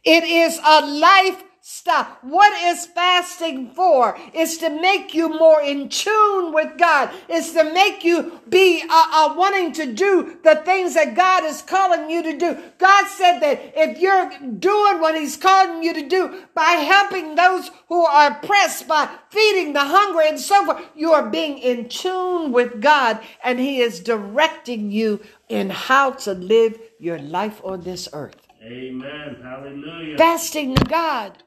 it 0.05 0.25
is 0.25 0.59
a 0.65 0.87
life 0.87 1.43
Stop. 1.64 2.19
What 2.23 2.52
is 2.61 2.87
fasting 2.87 3.71
for? 3.71 4.19
Is 4.35 4.59
to 4.59 4.69
make 4.69 5.14
you 5.14 5.28
more 5.28 5.62
in 5.62 5.88
tune 5.88 6.52
with 6.52 6.76
God. 6.76 7.14
Is 7.28 7.52
to 7.52 7.62
make 7.62 8.02
you 8.02 8.40
be 8.49 8.83
uh, 8.83 8.87
uh, 8.90 9.35
wanting 9.37 9.73
to 9.75 9.92
do 9.92 10.38
the 10.42 10.57
things 10.64 10.95
that 10.95 11.14
God 11.14 11.45
is 11.45 11.62
calling 11.62 12.11
you 12.11 12.21
to 12.25 12.37
do. 12.37 12.59
God 12.78 13.07
said 13.07 13.38
that 13.38 13.75
if 13.76 14.00
you're 14.00 14.28
doing 14.59 15.00
what 15.00 15.14
He's 15.14 15.37
calling 15.37 15.85
you 15.85 15.95
to 15.95 16.09
do 16.09 16.42
by 16.52 16.62
helping 16.64 17.37
those 17.37 17.71
who 17.87 18.07
are 18.07 18.33
oppressed, 18.33 18.88
by 18.88 19.09
feeding 19.31 19.73
the 19.73 19.85
hungry 19.85 20.31
and 20.31 20.40
so 20.40 20.64
forth, 20.64 20.85
you 20.97 21.12
are 21.12 21.31
being 21.31 21.59
in 21.59 21.88
tune 21.88 22.51
with 22.51 22.81
God 22.81 23.20
and 23.44 23.61
He 23.61 23.79
is 23.79 24.01
directing 24.01 24.90
you 24.90 25.20
in 25.48 25.70
how 25.70 26.11
to 26.11 26.33
live 26.33 26.77
your 26.98 27.20
life 27.20 27.61
on 27.64 27.83
this 27.83 28.09
earth. 28.12 28.48
Amen. 28.64 29.37
Hallelujah. 29.42 30.18
Fasting 30.18 30.75
to 30.75 30.85
God. 30.87 31.38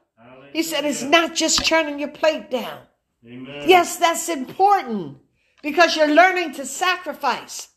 He 0.52 0.62
said 0.62 0.84
it's 0.84 1.02
not 1.02 1.34
just 1.34 1.64
turning 1.66 1.98
your 1.98 2.08
plate 2.08 2.50
down. 2.50 2.80
Amen. 3.26 3.62
Yes, 3.66 3.96
that's 3.96 4.28
important 4.28 5.18
because 5.62 5.96
you're 5.96 6.14
learning 6.14 6.52
to 6.54 6.66
sacrifice. 6.66 7.68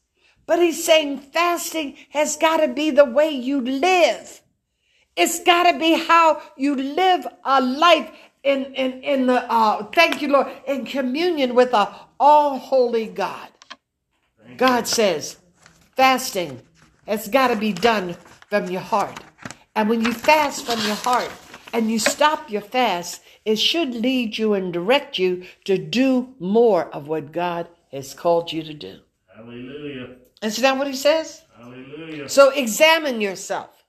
But 0.45 0.59
he's 0.59 0.83
saying 0.83 1.19
fasting 1.19 1.97
has 2.09 2.37
got 2.37 2.57
to 2.57 2.67
be 2.67 2.89
the 2.89 3.05
way 3.05 3.29
you 3.29 3.61
live. 3.61 4.41
It's 5.15 5.43
got 5.43 5.71
to 5.71 5.77
be 5.77 5.99
how 5.99 6.41
you 6.57 6.75
live 6.75 7.27
a 7.43 7.61
life 7.61 8.11
in, 8.43 8.65
in, 8.73 9.03
in 9.03 9.27
the, 9.27 9.51
uh, 9.51 9.83
thank 9.91 10.21
you, 10.21 10.29
Lord, 10.29 10.47
in 10.65 10.85
communion 10.85 11.55
with 11.55 11.73
a 11.73 11.93
all 12.19 12.57
holy 12.57 13.07
God. 13.07 13.49
God 14.57 14.87
says 14.87 15.37
fasting 15.95 16.61
has 17.07 17.27
got 17.27 17.49
to 17.49 17.55
be 17.55 17.73
done 17.73 18.15
from 18.49 18.69
your 18.69 18.81
heart. 18.81 19.19
And 19.75 19.89
when 19.89 20.01
you 20.01 20.13
fast 20.13 20.65
from 20.65 20.79
your 20.85 20.95
heart 20.95 21.31
and 21.73 21.89
you 21.91 21.99
stop 21.99 22.49
your 22.49 22.61
fast, 22.61 23.21
it 23.45 23.57
should 23.57 23.93
lead 23.93 24.37
you 24.37 24.53
and 24.53 24.73
direct 24.73 25.17
you 25.17 25.45
to 25.65 25.77
do 25.77 26.35
more 26.39 26.85
of 26.93 27.07
what 27.07 27.31
God 27.31 27.67
has 27.91 28.13
called 28.13 28.51
you 28.51 28.63
to 28.63 28.73
do. 28.73 28.99
Hallelujah. 29.35 30.15
Isn't 30.41 30.61
that 30.61 30.77
what 30.77 30.87
he 30.87 30.95
says? 30.95 31.43
Hallelujah. 31.57 32.29
So 32.29 32.49
examine 32.51 33.21
yourself. 33.21 33.83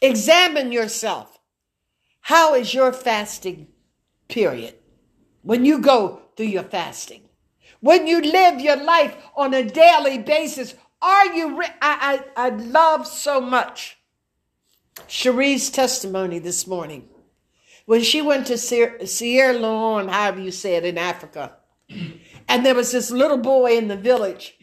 Examine 0.00 0.72
yourself. 0.72 1.38
How 2.20 2.54
is 2.54 2.74
your 2.74 2.92
fasting 2.92 3.68
period? 4.28 4.74
When 5.42 5.64
you 5.64 5.80
go 5.80 6.22
through 6.36 6.46
your 6.46 6.62
fasting, 6.62 7.22
when 7.80 8.06
you 8.06 8.20
live 8.20 8.60
your 8.60 8.76
life 8.76 9.16
on 9.36 9.54
a 9.54 9.64
daily 9.64 10.18
basis, 10.18 10.74
are 11.00 11.26
you? 11.26 11.58
Re- 11.58 11.66
I, 11.80 12.22
I 12.36 12.46
I 12.46 12.48
love 12.50 13.08
so 13.08 13.40
much 13.40 13.98
Cherie's 15.08 15.70
testimony 15.70 16.38
this 16.38 16.66
morning 16.66 17.08
when 17.86 18.02
she 18.02 18.22
went 18.22 18.46
to 18.46 18.58
Sierra, 18.58 19.52
Leone, 19.54 20.08
however 20.08 20.40
you 20.40 20.50
say 20.50 20.76
it, 20.76 20.84
in 20.84 20.98
Africa, 20.98 21.56
and 22.48 22.64
there 22.64 22.74
was 22.74 22.92
this 22.92 23.10
little 23.10 23.38
boy 23.38 23.76
in 23.76 23.88
the 23.88 23.96
village 23.96 24.56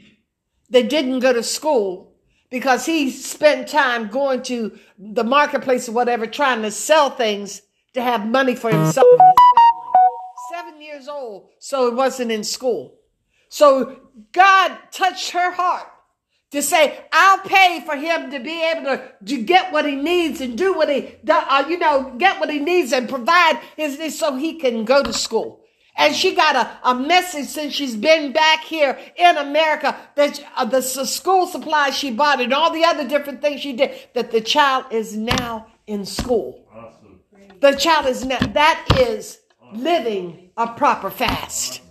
that 0.70 0.90
didn't 0.90 1.20
go 1.20 1.34
to 1.34 1.44
school 1.44 2.14
because 2.50 2.86
he 2.86 3.12
spent 3.12 3.68
time 3.68 4.08
going 4.08 4.42
to 4.44 4.78
the 4.98 5.24
marketplace 5.24 5.90
or 5.90 5.92
whatever, 5.92 6.26
trying 6.26 6.62
to 6.62 6.72
sell 6.72 7.10
things 7.10 7.62
to 7.94 8.02
have 8.02 8.26
money 8.26 8.56
for 8.56 8.72
himself. 8.72 9.08
Seven 10.52 10.82
years 10.82 11.08
old, 11.08 11.50
so 11.60 11.88
it 11.88 11.96
wasn't 11.96 12.32
in 12.32 12.44
school. 12.44 12.96
So 13.50 14.00
God 14.32 14.78
touched 14.92 15.32
her 15.32 15.52
heart 15.52 15.88
to 16.52 16.62
say, 16.62 17.00
I'll 17.12 17.40
pay 17.40 17.84
for 17.86 17.96
him 17.96 18.32
to 18.32 18.40
be 18.40 18.64
able 18.72 18.84
to, 18.84 19.12
to 19.26 19.42
get 19.44 19.72
what 19.72 19.86
he 19.86 19.96
needs 19.96 20.42
and 20.42 20.58
do 20.58 20.74
what 20.74 20.90
he, 20.90 21.16
uh, 21.30 21.66
you 21.70 21.78
know, 21.78 22.14
get 22.18 22.40
what 22.40 22.50
he 22.50 22.60
needs 22.60 22.92
and 22.92 23.08
provide 23.08 23.60
his, 23.78 23.98
his- 23.98 24.18
so 24.18 24.36
he 24.36 24.56
can 24.56 24.84
go 24.86 25.04
to 25.04 25.14
school. 25.14 25.62
And 25.96 26.16
she 26.16 26.34
got 26.34 26.56
a, 26.56 26.90
a 26.90 26.96
message 26.96 27.48
since 27.48 27.74
she's 27.74 27.96
been 27.96 28.32
back 28.32 28.64
here 28.64 28.98
in 29.18 29.38
America 29.38 29.96
that 30.16 30.44
uh, 30.56 30.64
the 30.66 30.82
school 30.82 31.46
supplies 31.46 31.96
she 31.96 32.10
bought 32.10 32.40
and 32.42 32.54
all 32.54 32.72
the 32.74 32.86
other 32.86 33.08
different 33.08 33.42
things 33.42 33.62
she 33.62 33.74
did, 33.74 33.92
that 34.14 34.32
the 34.32 34.40
child 34.42 34.86
is 34.92 35.16
now 35.18 35.68
in 35.88 36.06
school. 36.06 36.66
Awesome. 36.74 37.20
The 37.60 37.74
child 37.74 38.06
is 38.08 38.24
now, 38.24 38.40
that 38.40 38.88
is 38.98 39.40
living 39.74 40.52
a 40.56 40.68
proper 40.68 41.10
fast. 41.12 41.82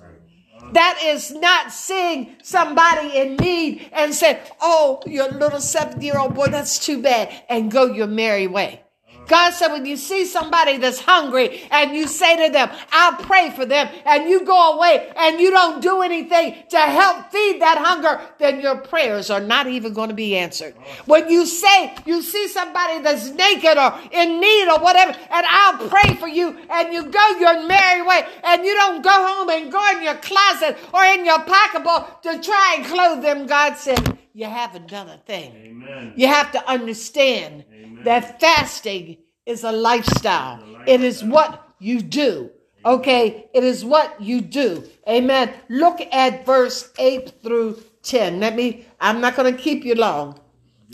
That 0.73 1.01
is 1.03 1.33
not 1.33 1.73
seeing 1.73 2.37
somebody 2.43 3.17
in 3.17 3.37
need 3.37 3.89
and 3.93 4.15
say, 4.15 4.41
Oh, 4.61 5.01
your 5.07 5.29
little 5.31 5.61
seven 5.61 6.01
year 6.03 6.19
old 6.19 6.35
boy, 6.35 6.49
that's 6.49 6.79
too 6.79 7.01
bad, 7.03 7.33
and 7.49 7.71
go 7.71 7.87
your 7.87 8.07
merry 8.07 8.47
way. 8.47 8.83
God 9.29 9.53
said, 9.53 9.69
when 9.69 9.87
you 9.87 9.97
see 9.97 10.25
somebody 10.25 10.79
that's 10.79 11.01
hungry 11.01 11.63
and 11.71 11.95
you 11.95 12.09
say 12.09 12.47
to 12.47 12.53
them, 12.53 12.71
I'll 12.91 13.17
pray 13.23 13.51
for 13.51 13.65
them, 13.65 13.89
and 14.05 14.29
you 14.29 14.45
go 14.45 14.75
away 14.75 15.13
and 15.17 15.39
you 15.39 15.51
don't 15.51 15.81
do 15.81 16.03
anything 16.03 16.57
to 16.71 16.79
help 16.79 17.31
feed 17.31 17.61
that 17.61 17.79
hunger, 17.79 18.21
then 18.39 18.61
your 18.61 18.77
prayers 18.77 19.31
are 19.31 19.41
not 19.41 19.67
even 19.67 19.93
going 19.93 20.09
to 20.09 20.15
be 20.15 20.37
answered. 20.37 20.75
When 21.07 21.29
you 21.29 21.47
say 21.47 21.95
you 22.07 22.23
see 22.23 22.49
somebody 22.49 23.01
that's 23.01 23.29
naked 23.31 23.77
or 23.77 23.99
in 24.11 24.41
need 24.41 24.69
or 24.69 24.81
whatever, 24.81 25.13
and 25.31 25.47
I'll 25.47 25.89
pray 25.89 26.17
for 26.17 26.29
you, 26.29 26.59
and 26.71 26.93
you 26.93 27.05
go 27.05 27.29
your 27.39 27.67
merry 27.67 28.03
way, 28.03 28.27
and 28.45 28.65
you 28.65 28.75
don't 28.75 29.03
go 29.03 29.11
home 29.11 29.51
and 29.51 29.71
go 29.71 29.91
in 29.97 30.03
your 30.03 30.17
closet 30.17 30.79
or 30.93 31.05
in 31.05 31.25
your 31.25 31.41
pocketbook 31.41 32.23
to 32.23 32.41
try 32.41 32.77
and 32.79 32.87
clothe 32.87 33.23
them, 33.23 33.47
God 33.47 33.77
said, 33.77 34.19
you 34.39 34.47
haven't 34.47 34.87
done 34.87 35.09
a 35.09 35.17
thing. 35.17 35.53
Amen. 35.53 36.13
You 36.15 36.29
have 36.29 36.53
to 36.53 36.71
understand 36.71 37.65
that 38.05 38.41
fasting 38.41 39.17
is 39.45 39.65
a 39.65 39.73
lifestyle. 39.73 40.63
It 40.87 41.01
is 41.01 41.25
what 41.25 41.75
you 41.81 42.01
do. 42.01 42.49
Okay, 42.85 43.51
it 43.53 43.65
is 43.65 43.85
what 43.85 44.21
you 44.23 44.41
do. 44.41 44.85
Amen. 45.09 45.53
Look 45.69 46.01
at 46.13 46.47
verse 46.47 46.93
8 47.01 47.43
through 47.43 47.83
10. 48.05 48.39
Let 48.39 48.55
me, 48.55 48.87
I'm 49.01 49.21
not 49.21 49.35
going 49.35 49.53
to 49.53 49.61
keep 49.61 49.85
you 49.85 49.97
long. 49.97 50.39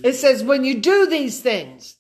It 0.02 0.14
says, 0.14 0.42
when 0.42 0.64
you 0.64 0.80
do 0.80 1.06
these 1.06 1.40
things, 1.40 1.96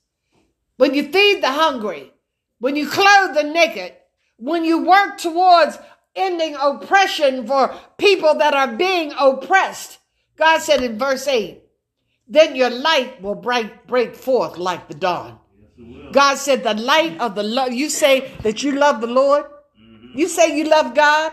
when 0.78 0.94
you 0.94 1.02
feed 1.02 1.42
the 1.42 1.52
hungry, 1.52 2.10
when 2.58 2.74
you 2.74 2.88
clothe 2.88 3.34
the 3.34 3.42
naked, 3.42 3.92
when 4.38 4.64
you 4.64 4.82
work 4.82 5.18
towards 5.18 5.78
ending 6.16 6.56
oppression 6.58 7.46
for 7.46 7.74
people 7.98 8.34
that 8.36 8.54
are 8.54 8.74
being 8.74 9.12
oppressed, 9.18 9.98
God 10.36 10.60
said 10.60 10.82
in 10.82 10.98
verse 10.98 11.26
8, 11.26 11.62
then 12.26 12.56
your 12.56 12.70
light 12.70 13.20
will 13.22 13.34
break, 13.34 13.86
break 13.86 14.14
forth 14.16 14.56
like 14.56 14.88
the 14.88 14.94
dawn. 14.94 15.38
Yes. 15.76 16.12
God 16.12 16.34
said, 16.36 16.62
the 16.64 16.74
light 16.74 17.20
of 17.20 17.34
the 17.34 17.42
love. 17.42 17.72
You 17.72 17.90
say 17.90 18.32
that 18.42 18.62
you 18.62 18.72
love 18.72 19.00
the 19.00 19.06
Lord. 19.06 19.44
You 20.14 20.28
say 20.28 20.56
you 20.56 20.64
love 20.64 20.94
God. 20.94 21.32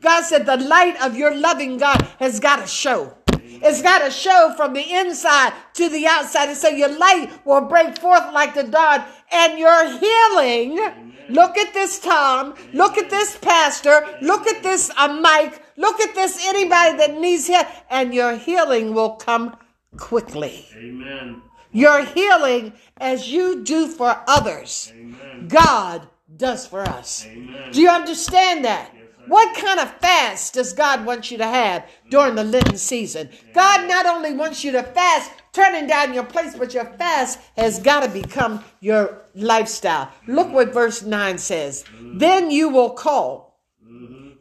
God 0.00 0.24
said, 0.24 0.46
the 0.46 0.56
light 0.56 1.00
of 1.00 1.16
your 1.16 1.34
loving 1.34 1.78
God 1.78 2.02
has 2.18 2.40
got 2.40 2.56
to 2.56 2.66
show. 2.66 3.14
It's 3.30 3.82
got 3.82 4.04
to 4.04 4.10
show 4.10 4.52
from 4.56 4.74
the 4.74 4.92
inside 4.94 5.52
to 5.74 5.88
the 5.88 6.06
outside. 6.06 6.48
And 6.48 6.58
so 6.58 6.68
your 6.68 6.96
light 6.96 7.30
will 7.44 7.62
break 7.62 7.98
forth 7.98 8.32
like 8.32 8.54
the 8.54 8.64
dawn 8.64 9.04
and 9.32 9.58
your 9.58 9.84
healing. 9.98 11.14
Look 11.28 11.58
at 11.58 11.74
this 11.74 11.98
Tom. 11.98 12.54
Look 12.72 12.98
at 12.98 13.10
this 13.10 13.36
pastor. 13.38 14.06
Look 14.22 14.46
at 14.46 14.62
this 14.62 14.90
uh, 14.96 15.08
Mike. 15.20 15.62
Look 15.78 16.00
at 16.00 16.14
this 16.14 16.44
anybody 16.44 16.98
that 16.98 17.20
needs 17.20 17.46
help. 17.46 17.68
And 17.88 18.12
your 18.12 18.36
healing 18.36 18.94
will 18.94 19.12
come 19.12 19.56
quickly. 19.96 20.66
Amen. 20.76 21.40
Your 21.70 22.04
healing 22.04 22.72
as 22.96 23.32
you 23.32 23.62
do 23.62 23.86
for 23.86 24.20
others. 24.26 24.92
Amen. 24.94 25.46
God 25.46 26.08
does 26.36 26.66
for 26.66 26.82
us. 26.82 27.24
Amen. 27.26 27.70
Do 27.70 27.80
you 27.80 27.88
understand 27.88 28.64
that? 28.64 28.90
Yes, 28.92 29.04
What 29.28 29.56
kind 29.56 29.78
of 29.78 29.90
fast 29.98 30.54
does 30.54 30.72
God 30.72 31.06
want 31.06 31.30
you 31.30 31.38
to 31.38 31.46
have 31.46 31.88
during 32.10 32.34
the 32.34 32.44
Lenten 32.44 32.76
season? 32.76 33.28
God 33.54 33.88
not 33.88 34.04
only 34.04 34.32
wants 34.34 34.64
you 34.64 34.72
to 34.72 34.82
fast, 34.82 35.30
turning 35.52 35.86
down 35.86 36.12
your 36.12 36.24
place, 36.24 36.56
but 36.56 36.74
your 36.74 36.86
fast 36.98 37.38
has 37.56 37.80
got 37.80 38.02
to 38.02 38.08
become 38.08 38.64
your 38.80 39.22
lifestyle. 39.34 40.10
Look 40.26 40.48
mm. 40.48 40.52
what 40.52 40.74
verse 40.74 41.02
9 41.02 41.38
says. 41.38 41.84
Then 42.00 42.50
you 42.50 42.68
will 42.68 42.90
call, 42.90 43.47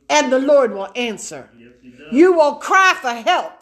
and 0.10 0.32
the 0.32 0.40
Lord 0.40 0.74
will 0.74 0.90
answer. 0.96 1.50
Yes. 1.58 1.72
You 2.12 2.34
will 2.34 2.56
cry 2.56 2.96
for 3.02 3.10
help, 3.10 3.54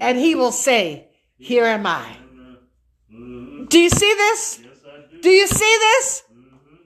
and 0.00 0.18
he 0.18 0.34
will 0.34 0.52
say, 0.52 1.08
Here 1.38 1.64
am 1.64 1.86
I. 1.86 2.16
Do 3.68 3.78
you 3.78 3.90
see 3.90 4.14
this? 4.14 4.60
Yes, 4.62 4.78
do. 5.10 5.20
Do 5.20 5.30
you 5.30 5.46
see 5.46 5.76
this? 5.80 6.24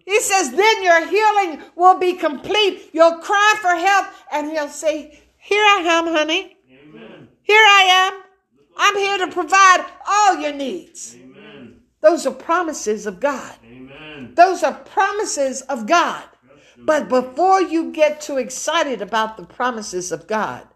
He 0.05 0.21
says, 0.21 0.53
then 0.53 0.83
your 0.85 1.05
healing 1.09 1.63
will 1.75 1.99
be 1.99 2.13
complete. 2.13 2.91
You'll 2.93 3.19
cry 3.19 3.55
for 3.61 3.75
help, 3.75 4.07
and 4.33 4.51
he'll 4.51 4.69
say, 4.69 5.21
Here 5.37 5.65
I 5.65 5.81
am, 5.85 6.07
honey. 6.07 6.57
Amen. 6.71 7.29
Here 7.43 7.57
I 7.57 8.13
am. 8.13 8.23
I'm 8.77 8.97
here 8.97 9.19
to 9.19 9.33
provide 9.33 9.85
all 10.07 10.37
your 10.37 10.53
needs. 10.53 11.17
Amen. 11.17 11.81
Those 12.03 12.25
are 12.27 12.33
promises 12.33 13.07
of 13.07 13.19
God. 13.19 13.57
Amen. 13.65 14.33
Those 14.35 14.63
are 14.63 14.75
promises 14.75 15.63
of 15.63 15.87
God. 15.87 16.23
But 16.79 17.09
before 17.09 17.63
you 17.63 17.93
get 17.93 18.21
too 18.21 18.37
excited 18.37 19.01
about 19.01 19.37
the 19.37 19.45
promises 19.45 20.13
of 20.13 20.27
God, 20.27 20.69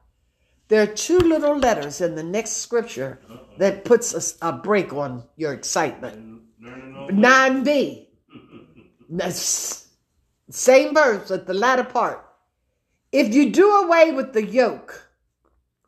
there 0.68 0.82
are 0.82 0.86
two 0.86 1.18
little 1.18 1.58
letters 1.58 2.00
in 2.00 2.14
the 2.14 2.22
next 2.22 2.58
scripture 2.58 3.20
that 3.58 3.84
puts 3.84 4.38
a, 4.40 4.48
a 4.48 4.52
break 4.52 4.92
on 4.92 5.24
your 5.36 5.52
excitement. 5.52 6.16
And 6.16 6.40
learning 6.60 6.96
all 6.96 7.08
9b. 7.08 8.06
Same 10.50 10.94
verse 10.94 11.30
at 11.30 11.46
the 11.46 11.54
latter 11.54 11.84
part. 11.84 12.24
If 13.12 13.34
you 13.34 13.50
do 13.50 13.70
away 13.70 14.12
with 14.12 14.32
the 14.32 14.44
yoke, 14.44 15.10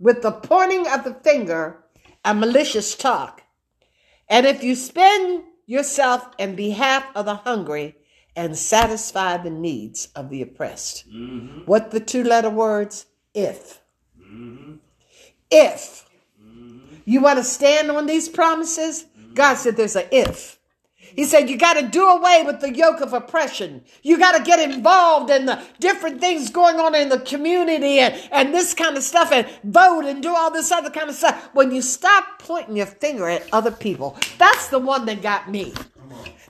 with 0.01 0.23
the 0.23 0.33
pointing 0.33 0.89
of 0.89 1.05
the 1.05 1.15
finger 1.15 1.85
and 2.25 2.41
malicious 2.41 2.97
talk, 2.97 3.43
and 4.29 4.47
if 4.47 4.65
you 4.65 4.75
spend 4.75 5.45
yourself 5.67 6.29
in 6.39 6.57
behalf 6.57 7.07
of 7.15 7.27
the 7.27 7.37
hungry 7.37 7.97
and 8.35 8.57
satisfy 8.57 9.37
the 9.37 9.51
needs 9.51 10.09
of 10.17 10.31
the 10.31 10.43
oppressed. 10.43 11.09
Mm-hmm. 11.09 11.61
What 11.67 11.91
the 11.91 12.01
two 12.01 12.25
letter 12.25 12.51
words? 12.51 13.07
If. 13.35 13.81
Mm-hmm. 14.21 14.77
If 15.51 16.09
you 17.05 17.21
want 17.21 17.39
to 17.39 17.45
stand 17.45 17.91
on 17.91 18.07
these 18.07 18.29
promises, 18.29 19.07
God 19.35 19.55
said 19.55 19.77
there's 19.77 19.97
a 19.97 20.15
if. 20.15 20.59
He 21.15 21.25
said 21.25 21.51
you 21.51 21.59
got 21.59 21.75
to 21.75 21.87
do 21.87 22.07
away 22.07 22.43
with 22.45 22.61
the 22.61 22.75
yoke 22.75 23.01
of 23.01 23.13
oppression. 23.13 23.85
You 24.03 24.19
got 24.19 24.37
to 24.37 24.43
get 24.43 24.61
involved 24.61 25.31
in 25.31 25.47
the 25.47 25.63
different 25.79 26.21
things 26.21 26.51
going 26.51 26.77
on 26.81 26.95
in 26.95 27.11
the 27.11 27.21
community 27.21 27.99
and, 27.99 28.15
and 28.31 28.55
this 28.55 28.73
kind 28.73 28.97
of 28.97 29.03
stuff 29.03 29.31
and 29.31 29.47
vote 29.65 30.07
and 30.07 30.23
do 30.23 30.35
all 30.35 30.51
this 30.51 30.73
other 30.73 30.91
kind 30.91 31.11
of 31.11 31.15
stuff. 31.15 31.51
When 31.53 31.71
you 31.71 31.83
stop 31.83 32.39
pointing 32.39 32.77
your 32.77 32.87
finger 32.87 33.29
at 33.29 33.47
other 33.53 33.71
people, 33.71 34.17
that's 34.39 34.69
the 34.69 34.79
one 34.79 35.05
that 35.07 35.23
got 35.23 35.51
me. 35.51 35.75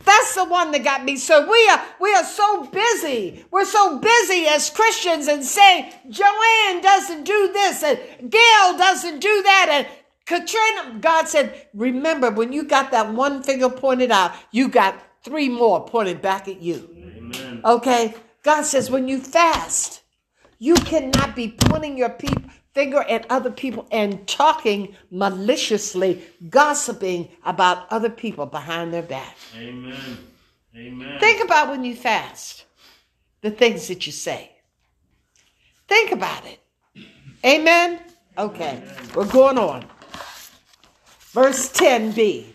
That's 0.05 0.35
the 0.35 0.45
one 0.45 0.73
that 0.73 0.83
got 0.83 1.05
me. 1.05 1.17
So 1.17 1.49
we 1.49 1.69
are 1.71 1.83
we 2.01 2.15
are 2.15 2.25
so 2.25 2.65
busy. 2.67 3.45
We're 3.51 3.65
so 3.65 3.99
busy 3.99 4.47
as 4.49 4.71
Christians 4.71 5.29
and 5.29 5.45
saying 5.45 5.93
Joanne 6.09 6.81
doesn't 6.83 7.25
do 7.25 7.51
this 7.53 7.83
and 7.83 7.99
Gail 8.31 8.79
doesn't 8.79 9.21
do 9.21 9.43
that 9.43 9.69
and 9.71 9.87
Katrina. 10.27 10.99
God 11.01 11.29
said, 11.29 11.69
remember 11.75 12.31
when 12.31 12.53
you 12.53 12.65
got 12.65 12.91
that 12.93 13.13
one 13.13 13.43
finger 13.43 13.69
pointed 13.69 14.11
out, 14.11 14.33
you 14.51 14.69
got 14.69 15.01
three 15.25 15.49
more 15.49 15.85
pointed 15.85 16.23
back 16.23 16.49
at 16.49 16.61
you. 16.61 16.89
Amen. 17.17 17.61
Okay? 17.65 18.15
God 18.43 18.63
says 18.63 18.91
when 18.91 19.09
you 19.09 19.19
fast, 19.19 20.03
you 20.59 20.75
cannot 20.75 21.37
be 21.37 21.49
pointing 21.49 21.97
your 21.97 22.11
peop 22.11 22.43
finger 22.73 23.03
at 23.03 23.27
other 23.31 23.51
people 23.51 23.87
and 23.91 24.27
talking 24.27 24.95
maliciously, 25.11 26.23
gossiping 26.49 27.29
about 27.45 27.87
other 27.91 28.11
people 28.11 28.47
behind 28.47 28.93
their 28.93 29.03
back. 29.03 29.37
Amen. 29.57 30.19
Amen. 30.77 31.21
Think 31.21 31.45
about 31.45 31.69
when 31.69 31.85
you 31.85 31.95
fast, 31.95 32.65
the 33.43 33.51
things 33.51 33.89
that 33.89 34.07
you 34.07 34.13
say. 34.13 34.51
Think 35.87 36.13
about 36.13 36.45
it. 36.47 36.59
Amen? 37.45 38.01
Okay, 38.39 38.83
we're 39.15 39.27
going 39.27 39.59
on. 39.59 39.85
Verse 41.33 41.71
10b. 41.73 42.47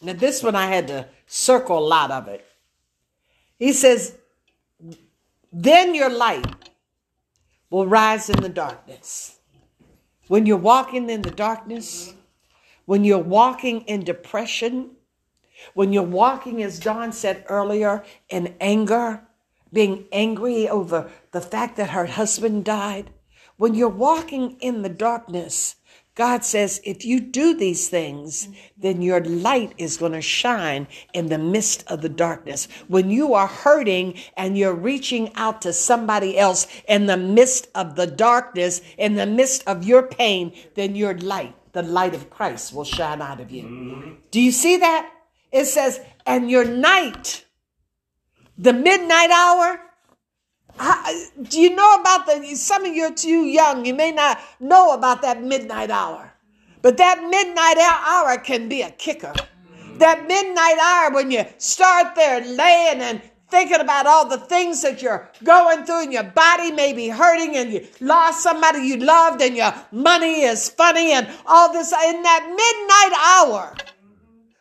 Now, 0.00 0.14
this 0.14 0.42
one 0.42 0.54
I 0.54 0.66
had 0.66 0.88
to 0.88 1.06
circle 1.26 1.78
a 1.78 1.86
lot 1.86 2.10
of 2.10 2.28
it. 2.28 2.46
He 3.58 3.72
says, 3.72 4.16
Then 5.52 5.94
your 5.94 6.10
light 6.10 6.46
will 7.68 7.86
rise 7.86 8.30
in 8.30 8.40
the 8.40 8.48
darkness. 8.48 9.38
When 10.32 10.46
you're 10.46 10.56
walking 10.56 11.10
in 11.10 11.20
the 11.20 11.30
darkness, 11.30 12.14
when 12.86 13.04
you're 13.04 13.18
walking 13.18 13.82
in 13.82 14.02
depression, 14.02 14.92
when 15.74 15.92
you're 15.92 16.02
walking, 16.02 16.62
as 16.62 16.78
Dawn 16.78 17.12
said 17.12 17.44
earlier, 17.50 18.02
in 18.30 18.54
anger, 18.58 19.24
being 19.74 20.06
angry 20.10 20.66
over 20.66 21.10
the 21.32 21.42
fact 21.42 21.76
that 21.76 21.90
her 21.90 22.06
husband 22.06 22.64
died, 22.64 23.10
when 23.58 23.74
you're 23.74 23.90
walking 23.90 24.56
in 24.60 24.80
the 24.80 24.88
darkness, 24.88 25.76
God 26.14 26.44
says, 26.44 26.80
if 26.84 27.06
you 27.06 27.20
do 27.20 27.56
these 27.56 27.88
things, 27.88 28.48
then 28.76 29.00
your 29.00 29.24
light 29.24 29.72
is 29.78 29.96
going 29.96 30.12
to 30.12 30.20
shine 30.20 30.86
in 31.14 31.28
the 31.28 31.38
midst 31.38 31.84
of 31.86 32.02
the 32.02 32.10
darkness. 32.10 32.68
When 32.86 33.10
you 33.10 33.32
are 33.32 33.46
hurting 33.46 34.18
and 34.36 34.58
you're 34.58 34.74
reaching 34.74 35.32
out 35.36 35.62
to 35.62 35.72
somebody 35.72 36.36
else 36.36 36.66
in 36.86 37.06
the 37.06 37.16
midst 37.16 37.68
of 37.74 37.96
the 37.96 38.06
darkness, 38.06 38.82
in 38.98 39.14
the 39.14 39.24
midst 39.24 39.66
of 39.66 39.84
your 39.84 40.02
pain, 40.02 40.52
then 40.74 40.94
your 40.94 41.16
light, 41.18 41.54
the 41.72 41.82
light 41.82 42.14
of 42.14 42.28
Christ, 42.28 42.74
will 42.74 42.84
shine 42.84 43.22
out 43.22 43.40
of 43.40 43.50
you. 43.50 44.18
Do 44.30 44.40
you 44.40 44.52
see 44.52 44.76
that? 44.76 45.10
It 45.50 45.64
says, 45.64 45.98
and 46.26 46.50
your 46.50 46.66
night, 46.66 47.46
the 48.58 48.74
midnight 48.74 49.30
hour, 49.30 49.80
I- 50.78 51.26
do 51.42 51.60
you 51.60 51.74
know 51.74 51.94
about 52.00 52.26
the 52.26 52.54
some 52.54 52.84
of 52.84 52.94
you 52.94 53.04
are 53.04 53.10
too 53.14 53.44
young 53.46 53.84
you 53.84 53.94
may 53.94 54.12
not 54.12 54.40
know 54.60 54.92
about 54.92 55.22
that 55.22 55.42
midnight 55.42 55.90
hour. 55.90 56.32
But 56.82 56.96
that 56.96 57.22
midnight 57.22 57.78
hour 57.78 58.38
can 58.38 58.68
be 58.68 58.82
a 58.82 58.90
kicker. 58.90 59.32
That 59.98 60.26
midnight 60.26 60.78
hour 60.78 61.12
when 61.12 61.30
you 61.30 61.44
start 61.58 62.14
there 62.16 62.40
laying 62.40 63.00
and 63.00 63.22
thinking 63.52 63.80
about 63.80 64.06
all 64.06 64.26
the 64.26 64.38
things 64.38 64.80
that 64.82 65.02
you're 65.02 65.30
going 65.44 65.84
through 65.84 66.04
and 66.04 66.12
your 66.12 66.24
body 66.24 66.72
may 66.72 66.94
be 66.94 67.08
hurting 67.08 67.54
and 67.54 67.70
you 67.70 67.86
lost 68.00 68.42
somebody 68.42 68.78
you 68.80 68.96
loved 68.96 69.42
and 69.42 69.54
your 69.54 69.72
money 69.92 70.40
is 70.42 70.70
funny 70.70 71.12
and 71.12 71.28
all 71.46 71.70
this 71.70 71.92
in 71.92 72.22
that 72.22 72.42
midnight 72.48 73.18
hour 73.36 73.74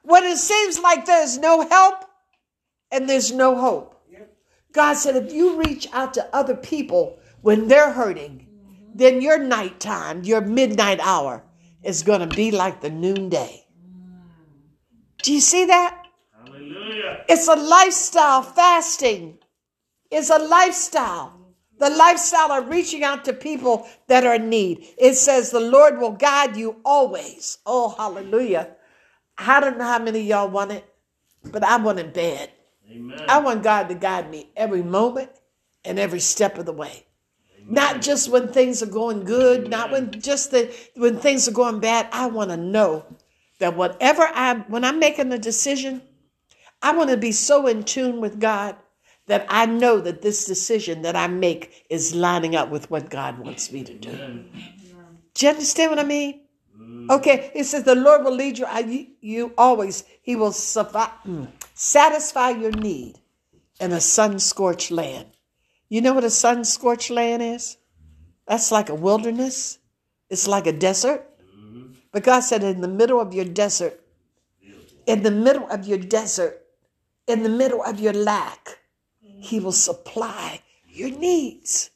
when 0.04 0.24
it 0.26 0.38
seems 0.38 0.78
like 0.78 1.06
there's 1.06 1.38
no 1.38 1.68
help 1.70 2.04
and 2.92 3.10
there's 3.10 3.32
no 3.32 3.56
hope 3.56 3.91
God 4.74 4.94
said, 4.94 5.16
if 5.16 5.34
you 5.34 5.58
reach 5.58 5.88
out 5.94 6.14
to 6.16 6.36
other 6.36 6.56
people 6.56 7.20
when 7.42 7.68
they're 7.68 7.92
hurting, 7.92 8.48
then 8.94 9.22
your 9.22 9.38
nighttime, 9.38 10.24
your 10.24 10.42
midnight 10.42 11.00
hour 11.00 11.44
is 11.84 12.04
going 12.04 12.28
to 12.28 12.36
be 12.36 12.52
like 12.52 12.82
the 12.82 12.90
noonday. 12.90 13.66
Do 15.24 15.34
you 15.34 15.42
see 15.42 15.66
that? 15.66 16.04
Hallelujah. 16.46 17.26
It's 17.28 17.48
a 17.48 17.56
lifestyle. 17.56 18.42
Fasting 18.42 19.40
is 20.10 20.30
a 20.30 20.40
lifestyle 20.40 21.42
the 21.82 21.90
lifestyle 21.90 22.52
of 22.52 22.70
reaching 22.70 23.04
out 23.04 23.26
to 23.26 23.34
people 23.34 23.88
that 24.08 24.24
are 24.24 24.36
in 24.36 24.50
need. 24.50 24.88
It 25.00 25.16
says 25.16 25.50
the 25.50 25.60
Lord 25.60 25.98
will 25.98 26.12
guide 26.12 26.56
you 26.56 26.80
always. 26.86 27.58
Oh, 27.66 27.96
hallelujah. 27.98 28.76
I 29.36 29.60
don't 29.60 29.80
know 29.80 29.86
how 29.86 29.98
many 29.98 30.20
of 30.20 30.26
y'all 30.28 30.48
want 30.48 30.72
it, 30.72 30.86
but 31.44 31.64
I 31.64 31.78
want 31.78 31.98
it 31.98 32.14
bad. 32.14 32.52
Amen. 32.92 33.26
I 33.28 33.40
want 33.40 33.64
God 33.64 33.90
to 33.90 33.96
guide 33.96 34.30
me 34.30 34.50
every 34.56 34.84
moment 34.84 35.30
and 35.86 35.98
every 35.98 36.20
step 36.20 36.58
of 36.58 36.66
the 36.66 36.74
way. 36.74 37.06
Not 37.68 38.02
just 38.02 38.30
when 38.30 38.50
things 38.50 38.84
are 38.84 38.88
going 38.88 39.24
good, 39.24 39.70
not 39.70 39.92
when 39.92 40.12
just 40.12 40.52
the 40.52 40.74
when 40.96 41.18
things 41.18 41.48
are 41.48 41.54
going 41.54 41.80
bad. 41.80 42.08
I 42.12 42.26
want 42.26 42.50
to 42.50 42.58
know 42.58 43.06
that 43.60 43.78
whatever 43.78 44.24
I 44.24 44.56
when 44.68 44.84
I'm 44.84 45.00
making 45.00 45.32
a 45.32 45.38
decision, 45.38 46.02
I 46.82 46.96
want 46.96 47.12
to 47.12 47.18
be 47.18 47.32
so 47.32 47.68
in 47.68 47.84
tune 47.84 48.20
with 48.20 48.40
God 48.40 48.76
that 49.28 49.46
I 49.48 49.66
know 49.68 50.02
that 50.02 50.22
this 50.22 50.46
decision 50.46 51.04
that 51.04 51.16
I 51.16 51.28
make 51.28 51.86
is 51.90 52.14
lining 52.14 52.56
up 52.56 52.70
with 52.70 52.90
what 52.90 53.10
God 53.10 53.40
wants 53.40 53.72
me 53.72 53.84
to 53.84 53.94
do. 53.94 54.44
Do 55.34 55.46
you 55.46 55.50
understand 55.52 55.92
what 55.92 56.00
I 56.00 56.04
mean? 56.04 56.42
Okay, 57.10 57.52
it 57.56 57.66
says 57.66 57.84
the 57.84 57.96
Lord 57.96 58.24
will 58.24 58.36
lead 58.36 58.58
you, 58.58 58.66
I, 58.66 59.08
you 59.22 59.54
always. 59.58 60.04
He 60.22 60.36
will 60.36 60.52
suffi- 60.52 61.12
mm, 61.26 61.48
satisfy 61.82 62.52
your 62.52 62.72
need 62.72 63.16
in 63.80 63.92
a 63.92 64.00
sun 64.00 64.38
scorched 64.38 64.92
land. 64.92 65.26
You 65.90 66.02
know 66.02 66.14
what 66.14 66.24
a 66.24 66.30
sun 66.30 66.64
scorched 66.64 67.10
land 67.10 67.42
is? 67.42 67.78
That's 68.48 68.72
like 68.72 68.90
a 68.90 68.96
wilderness. 68.96 69.80
It's 70.30 70.48
like 70.48 70.68
a 70.68 70.74
desert. 70.74 71.28
But 72.12 72.24
God 72.24 72.42
said, 72.42 72.64
in 72.64 72.82
the 72.82 72.88
middle 72.88 73.20
of 73.20 73.34
your 73.34 73.46
desert, 73.46 74.00
in 75.08 75.24
the 75.24 75.32
middle 75.32 75.68
of 75.72 75.88
your 75.88 75.98
desert, 75.98 76.62
in 77.26 77.42
the 77.42 77.50
middle 77.50 77.84
of 77.84 78.00
your 78.00 78.14
lack, 78.14 78.78
He 79.20 79.60
will 79.60 79.72
supply 79.72 80.62
your 80.88 81.10
needs. 81.10 81.90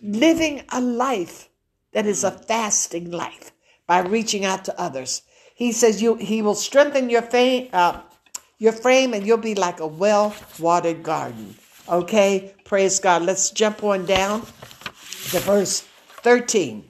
Living 0.00 0.62
a 0.70 0.80
life 0.80 1.48
that 1.92 2.06
is 2.06 2.22
a 2.22 2.30
fasting 2.30 3.10
life 3.10 3.50
by 3.84 3.98
reaching 3.98 4.44
out 4.44 4.64
to 4.66 4.80
others. 4.80 5.22
He 5.56 5.72
says 5.72 6.00
you 6.00 6.14
He 6.14 6.40
will 6.40 6.54
strengthen 6.54 7.10
your 7.10 7.22
faith. 7.22 7.74
uh, 7.74 8.02
your 8.58 8.72
frame, 8.72 9.14
and 9.14 9.26
you'll 9.26 9.38
be 9.38 9.54
like 9.54 9.80
a 9.80 9.86
well-watered 9.86 11.02
garden. 11.02 11.54
Okay, 11.88 12.54
praise 12.64 12.98
God. 13.00 13.22
Let's 13.22 13.50
jump 13.50 13.82
on 13.82 14.04
down 14.04 14.42
to 14.42 15.38
verse 15.40 15.80
13. 16.22 16.84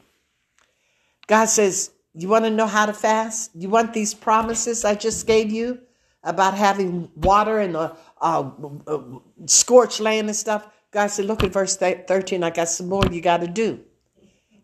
God 1.27 1.45
says, 1.47 1.91
You 2.15 2.29
want 2.29 2.47
to 2.47 2.51
know 2.51 2.67
how 2.67 2.87
to 2.87 2.93
fast? 2.93 3.51
You 3.55 3.69
want 3.69 3.93
these 3.93 4.15
promises 4.15 4.85
I 4.85 4.95
just 4.95 5.27
gave 5.27 5.53
you 5.53 5.79
about 6.25 6.55
having 6.55 7.11
water 7.15 7.61
and 7.61 7.77
a, 7.77 7.97
a, 8.21 8.51
a 8.87 9.21
scorched 9.47 10.01
land 10.01 10.29
and 10.29 10.37
stuff? 10.37 10.67
God 10.91 11.09
said, 11.09 11.27
Look 11.27 11.45
at 11.45 11.53
verse 11.53 11.77
13. 11.77 12.43
I 12.43 12.51
got 12.51 12.69
some 12.69 12.89
more 12.89 13.05
you 13.11 13.21
got 13.21 13.41
to 13.43 13.47
do. 13.47 13.81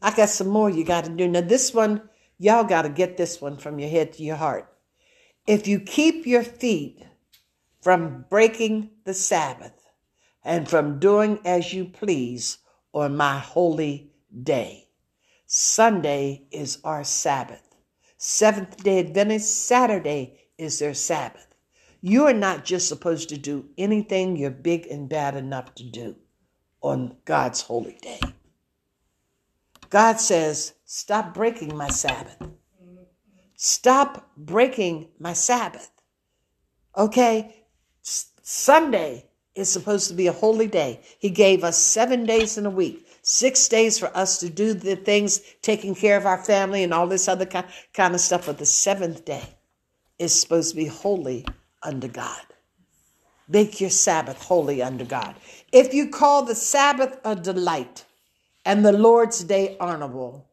I 0.02 0.14
got 0.14 0.30
some 0.30 0.48
more 0.48 0.68
you 0.68 0.84
got 0.84 1.04
to 1.04 1.10
do. 1.10 1.28
Now, 1.28 1.42
this 1.42 1.72
one, 1.72 2.02
y'all 2.38 2.64
got 2.64 2.82
to 2.82 2.88
get 2.88 3.16
this 3.16 3.40
one 3.40 3.56
from 3.56 3.78
your 3.78 3.88
head 3.88 4.12
to 4.14 4.22
your 4.22 4.36
heart. 4.36 4.73
If 5.46 5.68
you 5.68 5.78
keep 5.78 6.26
your 6.26 6.42
feet 6.42 7.04
from 7.82 8.24
breaking 8.30 8.90
the 9.04 9.12
Sabbath 9.12 9.74
and 10.42 10.66
from 10.66 10.98
doing 10.98 11.38
as 11.44 11.74
you 11.74 11.84
please 11.84 12.58
on 12.94 13.18
my 13.18 13.38
holy 13.40 14.10
day. 14.42 14.88
Sunday 15.44 16.46
is 16.50 16.78
our 16.82 17.04
Sabbath. 17.04 17.60
Seventh 18.16 18.82
day 18.82 19.00
Adventist, 19.00 19.66
Saturday 19.66 20.40
is 20.56 20.78
their 20.78 20.94
Sabbath. 20.94 21.54
You 22.00 22.24
are 22.24 22.32
not 22.32 22.64
just 22.64 22.88
supposed 22.88 23.28
to 23.28 23.36
do 23.36 23.68
anything 23.76 24.36
you're 24.36 24.50
big 24.50 24.86
and 24.86 25.10
bad 25.10 25.36
enough 25.36 25.74
to 25.74 25.84
do 25.84 26.16
on 26.80 27.18
God's 27.26 27.60
holy 27.60 27.98
day. 28.00 28.20
God 29.90 30.20
says, 30.20 30.72
stop 30.86 31.34
breaking 31.34 31.76
my 31.76 31.88
Sabbath. 31.88 32.38
Stop 33.66 34.30
breaking 34.36 35.08
my 35.18 35.32
Sabbath. 35.32 35.90
Okay? 36.98 37.64
S- 38.04 38.26
Sunday 38.42 39.24
is 39.54 39.70
supposed 39.70 40.08
to 40.08 40.14
be 40.14 40.26
a 40.26 40.32
holy 40.32 40.66
day. 40.66 41.00
He 41.18 41.30
gave 41.30 41.64
us 41.64 41.78
seven 41.78 42.26
days 42.26 42.58
in 42.58 42.66
a 42.66 42.70
week, 42.70 43.08
six 43.22 43.66
days 43.66 43.98
for 43.98 44.14
us 44.14 44.36
to 44.40 44.50
do 44.50 44.74
the 44.74 44.96
things, 44.96 45.40
taking 45.62 45.94
care 45.94 46.18
of 46.18 46.26
our 46.26 46.44
family 46.44 46.82
and 46.82 46.92
all 46.92 47.06
this 47.06 47.26
other 47.26 47.46
kind, 47.46 47.66
kind 47.94 48.14
of 48.14 48.20
stuff. 48.20 48.44
But 48.44 48.58
the 48.58 48.66
seventh 48.66 49.24
day 49.24 49.56
is 50.18 50.38
supposed 50.38 50.72
to 50.72 50.76
be 50.76 50.84
holy 50.84 51.46
unto 51.82 52.08
God. 52.08 52.42
Make 53.48 53.80
your 53.80 53.88
Sabbath 53.88 54.42
holy 54.42 54.82
unto 54.82 55.06
God. 55.06 55.36
If 55.72 55.94
you 55.94 56.10
call 56.10 56.44
the 56.44 56.54
Sabbath 56.54 57.18
a 57.24 57.34
delight 57.34 58.04
and 58.66 58.84
the 58.84 58.92
Lord's 58.92 59.42
day 59.42 59.78
honorable, 59.80 60.50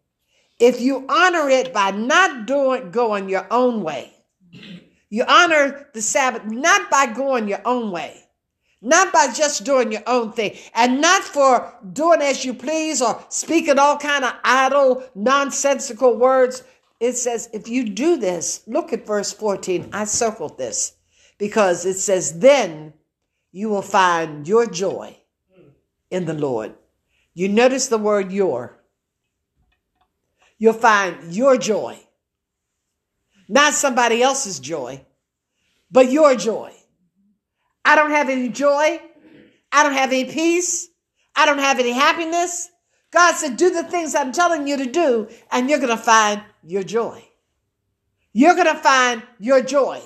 if 0.62 0.80
you 0.80 1.06
honor 1.10 1.50
it 1.50 1.74
by 1.74 1.89
not 1.89 2.45
doing 2.45 2.91
going 2.91 3.28
your 3.28 3.47
own 3.52 3.82
way, 3.82 4.13
you 5.10 5.26
honor 5.28 5.89
the 5.93 6.02
Sabbath 6.02 6.45
not 6.45 6.89
by 6.91 7.08
going 7.08 7.47
your 7.47 7.62
own 7.65 7.91
way, 7.91 8.24
not 8.80 9.12
by 9.12 9.34
just 9.34 9.65
doing 9.65 9.91
your 9.91 10.04
own 10.06 10.32
thing, 10.32 10.56
and 10.76 11.02
not 11.02 11.24
for 11.24 11.74
doing 11.91 12.21
as 12.21 12.45
you 12.45 12.54
please 12.54 13.02
or 13.02 13.26
speaking 13.30 13.80
all 13.80 13.97
kind 13.97 14.24
of 14.24 14.34
idle, 14.43 15.04
nonsensical 15.15 16.15
words. 16.15 16.63
It 17.00 17.17
says, 17.17 17.50
if 17.52 17.67
you 17.67 17.89
do 17.89 18.17
this, 18.17 18.62
look 18.67 18.93
at 18.93 19.08
verse 19.08 19.34
14. 19.34 19.89
I 19.91 20.06
circled 20.06 20.60
this 20.60 20.93
because 21.39 21.88
it 21.88 21.97
says, 21.97 22.38
then 22.39 22.93
you 23.52 23.69
will 23.69 23.82
find 23.82 24.47
your 24.47 24.67
joy 24.67 25.17
in 26.12 26.26
the 26.26 26.36
Lord. 26.36 26.76
You 27.34 27.50
notice 27.50 27.88
the 27.88 27.97
word 27.97 28.32
your. 28.32 28.78
You'll 30.62 30.74
find 30.74 31.34
your 31.34 31.58
joy, 31.58 31.97
not 33.50 33.74
somebody 33.74 34.21
else's 34.21 34.60
joy, 34.60 35.04
but 35.89 36.12
your 36.12 36.36
joy. 36.36 36.71
I 37.84 37.95
don't 37.95 38.12
have 38.12 38.30
any 38.30 38.47
joy. 38.50 39.02
I 39.71 39.82
don't 39.82 39.93
have 39.93 40.12
any 40.12 40.26
peace. 40.26 40.88
I 41.36 41.47
don't 41.47 41.58
have 41.58 41.80
any 41.80 41.93
happiness. 41.93 42.69
God 43.10 43.38
said, 43.38 43.58
do 43.58 43.71
the 43.71 43.82
things 43.82 44.13
I'm 44.13 44.32
telling 44.32 44.67
you 44.67 44.78
to 44.78 44.86
do, 44.86 45.30
and 45.52 45.67
you're 45.67 45.80
going 45.80 45.97
to 45.97 45.97
find 45.97 46.43
your 46.63 46.84
joy. 46.84 47.26
You're 48.32 48.54
going 48.54 48.67
to 48.67 48.80
find 48.84 49.24
your 49.39 49.63
joy 49.63 50.00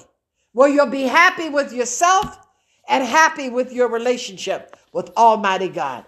where 0.53 0.69
you'll 0.69 0.85
be 0.85 1.03
happy 1.03 1.49
with 1.49 1.73
yourself 1.73 2.39
and 2.87 3.03
happy 3.03 3.49
with 3.49 3.73
your 3.73 3.89
relationship 3.89 4.77
with 4.93 5.09
Almighty 5.17 5.67
God. 5.67 6.05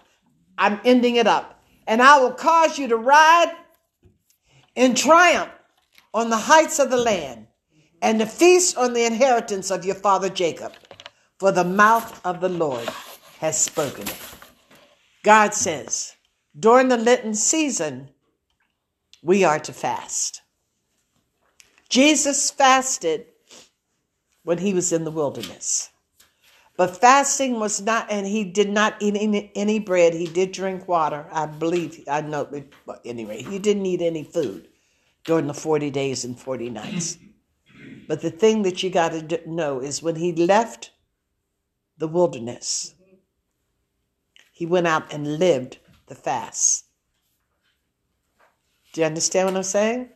I'm 0.57 0.79
ending 0.85 1.17
it 1.17 1.27
up. 1.27 1.61
And 1.85 2.01
I 2.01 2.19
will 2.19 2.31
cause 2.31 2.79
you 2.79 2.87
to 2.87 2.95
ride 2.95 3.53
in 4.77 4.93
triumph 4.93 5.51
on 6.13 6.29
the 6.29 6.37
heights 6.37 6.79
of 6.79 6.91
the 6.91 6.97
land 6.97 7.47
and 8.01 8.19
to 8.19 8.25
feast 8.25 8.77
on 8.77 8.93
the 8.93 9.05
inheritance 9.05 9.71
of 9.71 9.83
your 9.83 9.95
father 9.95 10.29
Jacob, 10.29 10.71
for 11.39 11.51
the 11.51 11.63
mouth 11.63 12.23
of 12.23 12.39
the 12.39 12.49
Lord 12.49 12.87
has 13.39 13.59
spoken 13.59 14.07
it. 14.07 14.17
God 15.23 15.53
says, 15.53 16.15
during 16.57 16.87
the 16.87 16.97
Lenten 16.97 17.33
season, 17.33 18.09
we 19.23 19.43
are 19.43 19.59
to 19.59 19.73
fast. 19.73 20.43
Jesus 21.89 22.51
fasted 22.51 23.25
when 24.43 24.59
he 24.59 24.73
was 24.75 24.93
in 24.93 25.03
the 25.05 25.11
wilderness. 25.11 25.89
But 26.77 27.01
fasting 27.01 27.59
was 27.59 27.81
not, 27.81 28.11
and 28.11 28.27
he 28.27 28.43
did 28.43 28.69
not 28.69 28.95
eat 28.99 29.15
any, 29.19 29.51
any 29.55 29.79
bread. 29.79 30.13
He 30.13 30.27
did 30.27 30.51
drink 30.51 30.87
water. 30.87 31.25
I 31.31 31.47
believe, 31.47 32.03
I 32.07 32.21
know, 32.21 32.47
but 32.85 33.01
anyway, 33.03 33.41
he 33.41 33.57
didn't 33.57 33.85
eat 33.87 34.01
any 34.01 34.23
food 34.23 34.67
during 35.25 35.47
the 35.47 35.55
40 35.55 35.89
days 35.89 36.23
and 36.23 36.39
40 36.39 36.69
nights. 36.69 37.17
But 38.07 38.21
the 38.21 38.29
thing 38.29 38.61
that 38.61 38.83
you 38.83 38.91
got 38.91 39.11
to 39.11 39.49
know 39.49 39.79
is 39.79 40.03
when 40.03 40.15
he 40.15 40.33
left 40.33 40.91
the 41.97 42.07
wilderness, 42.07 42.93
he 44.51 44.67
went 44.67 44.87
out 44.87 45.11
and 45.11 45.39
lived 45.39 45.79
the 46.05 46.15
fast. 46.15 46.85
Do 48.93 49.01
you 49.01 49.07
understand 49.07 49.47
what 49.47 49.57
I'm 49.57 49.63
saying? 49.63 50.09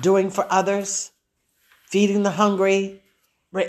Doing 0.00 0.28
for 0.30 0.46
others, 0.50 1.12
feeding 1.86 2.22
the 2.22 2.30
hungry. 2.30 3.02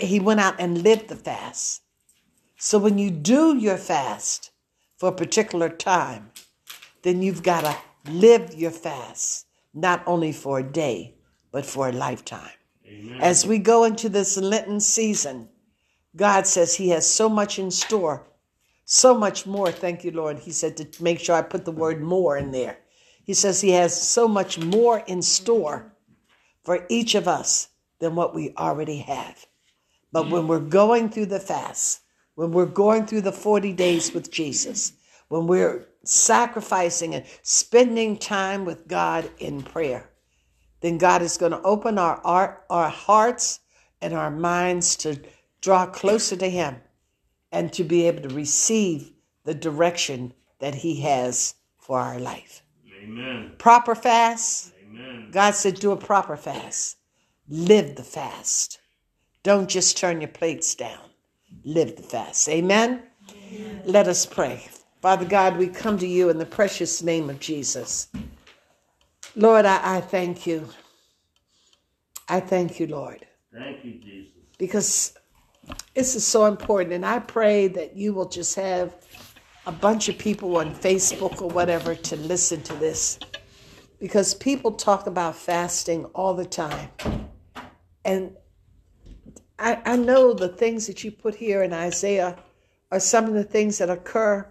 He 0.00 0.20
went 0.20 0.40
out 0.40 0.56
and 0.58 0.82
lived 0.82 1.08
the 1.08 1.16
fast. 1.16 1.82
So 2.56 2.78
when 2.78 2.98
you 2.98 3.10
do 3.10 3.56
your 3.56 3.76
fast 3.76 4.50
for 4.96 5.10
a 5.10 5.14
particular 5.14 5.68
time, 5.68 6.32
then 7.02 7.22
you've 7.22 7.42
got 7.42 7.62
to 7.62 8.10
live 8.10 8.54
your 8.54 8.72
fast, 8.72 9.46
not 9.72 10.02
only 10.06 10.32
for 10.32 10.58
a 10.58 10.62
day, 10.62 11.14
but 11.52 11.64
for 11.64 11.88
a 11.88 11.92
lifetime. 11.92 12.50
Amen. 12.86 13.20
As 13.20 13.46
we 13.46 13.58
go 13.58 13.84
into 13.84 14.08
this 14.08 14.36
Lenten 14.36 14.80
season, 14.80 15.48
God 16.16 16.46
says 16.46 16.74
He 16.74 16.88
has 16.88 17.08
so 17.08 17.28
much 17.28 17.58
in 17.58 17.70
store, 17.70 18.26
so 18.84 19.16
much 19.16 19.46
more. 19.46 19.70
Thank 19.70 20.04
you, 20.04 20.10
Lord. 20.10 20.40
He 20.40 20.50
said 20.50 20.76
to 20.78 21.02
make 21.02 21.20
sure 21.20 21.36
I 21.36 21.42
put 21.42 21.64
the 21.64 21.72
word 21.72 22.02
more 22.02 22.36
in 22.36 22.50
there. 22.50 22.78
He 23.22 23.34
says 23.34 23.60
He 23.60 23.70
has 23.70 24.00
so 24.00 24.26
much 24.26 24.58
more 24.58 25.00
in 25.06 25.22
store 25.22 25.92
for 26.64 26.86
each 26.88 27.14
of 27.14 27.28
us 27.28 27.68
than 28.00 28.16
what 28.16 28.34
we 28.34 28.54
already 28.56 28.98
have. 28.98 29.46
But 30.24 30.30
when 30.30 30.48
we're 30.48 30.58
going 30.58 31.10
through 31.10 31.26
the 31.26 31.40
fast, 31.40 32.00
when 32.34 32.52
we're 32.52 32.66
going 32.66 33.06
through 33.06 33.22
the 33.22 33.32
40 33.32 33.72
days 33.72 34.12
with 34.12 34.30
Jesus, 34.30 34.92
when 35.28 35.46
we're 35.46 35.86
sacrificing 36.04 37.14
and 37.14 37.24
spending 37.42 38.16
time 38.16 38.64
with 38.64 38.88
God 38.88 39.30
in 39.38 39.62
prayer, 39.62 40.10
then 40.80 40.98
God 40.98 41.22
is 41.22 41.36
going 41.36 41.52
to 41.52 41.62
open 41.62 41.98
our, 41.98 42.20
our, 42.24 42.64
our 42.70 42.88
hearts 42.88 43.60
and 44.00 44.14
our 44.14 44.30
minds 44.30 44.96
to 44.96 45.20
draw 45.60 45.86
closer 45.86 46.36
to 46.36 46.48
Him 46.48 46.76
and 47.52 47.72
to 47.72 47.84
be 47.84 48.06
able 48.06 48.28
to 48.28 48.34
receive 48.34 49.12
the 49.44 49.54
direction 49.54 50.32
that 50.60 50.74
He 50.74 51.00
has 51.00 51.54
for 51.78 51.98
our 51.98 52.18
life. 52.18 52.62
Amen. 53.02 53.52
Proper 53.58 53.94
fast. 53.94 54.72
Amen. 54.84 55.30
God 55.30 55.54
said, 55.54 55.76
do 55.76 55.92
a 55.92 55.96
proper 55.96 56.36
fast. 56.36 56.96
Live 57.48 57.96
the 57.96 58.02
fast. 58.02 58.78
Don't 59.48 59.66
just 59.66 59.96
turn 59.96 60.20
your 60.20 60.28
plates 60.28 60.74
down. 60.74 61.00
Live 61.64 61.96
the 61.96 62.02
fast. 62.02 62.50
Amen? 62.50 63.02
Amen. 63.50 63.80
Let 63.86 64.06
us 64.06 64.26
pray. 64.26 64.68
Father 65.00 65.24
God, 65.24 65.56
we 65.56 65.68
come 65.68 65.96
to 66.00 66.06
you 66.06 66.28
in 66.28 66.36
the 66.36 66.44
precious 66.44 67.02
name 67.02 67.30
of 67.30 67.40
Jesus. 67.40 68.08
Lord, 69.34 69.64
I, 69.64 69.96
I 69.96 70.00
thank 70.02 70.46
you. 70.46 70.68
I 72.28 72.40
thank 72.40 72.78
you, 72.78 72.88
Lord. 72.88 73.24
Thank 73.50 73.82
you, 73.86 73.94
Jesus. 73.94 74.34
Because 74.58 75.14
this 75.94 76.14
is 76.14 76.26
so 76.26 76.44
important. 76.44 76.92
And 76.92 77.06
I 77.06 77.18
pray 77.18 77.68
that 77.68 77.96
you 77.96 78.12
will 78.12 78.28
just 78.28 78.54
have 78.56 78.96
a 79.64 79.72
bunch 79.72 80.10
of 80.10 80.18
people 80.18 80.58
on 80.58 80.74
Facebook 80.74 81.40
or 81.40 81.48
whatever 81.48 81.94
to 81.94 82.16
listen 82.16 82.60
to 82.64 82.74
this. 82.74 83.18
Because 83.98 84.34
people 84.34 84.72
talk 84.72 85.06
about 85.06 85.36
fasting 85.36 86.04
all 86.14 86.34
the 86.34 86.44
time. 86.44 86.90
And 88.04 88.36
I, 89.58 89.80
I 89.84 89.96
know 89.96 90.32
the 90.32 90.48
things 90.48 90.86
that 90.86 91.02
you 91.02 91.10
put 91.10 91.34
here 91.34 91.62
in 91.62 91.72
Isaiah 91.72 92.36
are 92.90 93.00
some 93.00 93.26
of 93.26 93.34
the 93.34 93.44
things 93.44 93.78
that 93.78 93.90
occur 93.90 94.46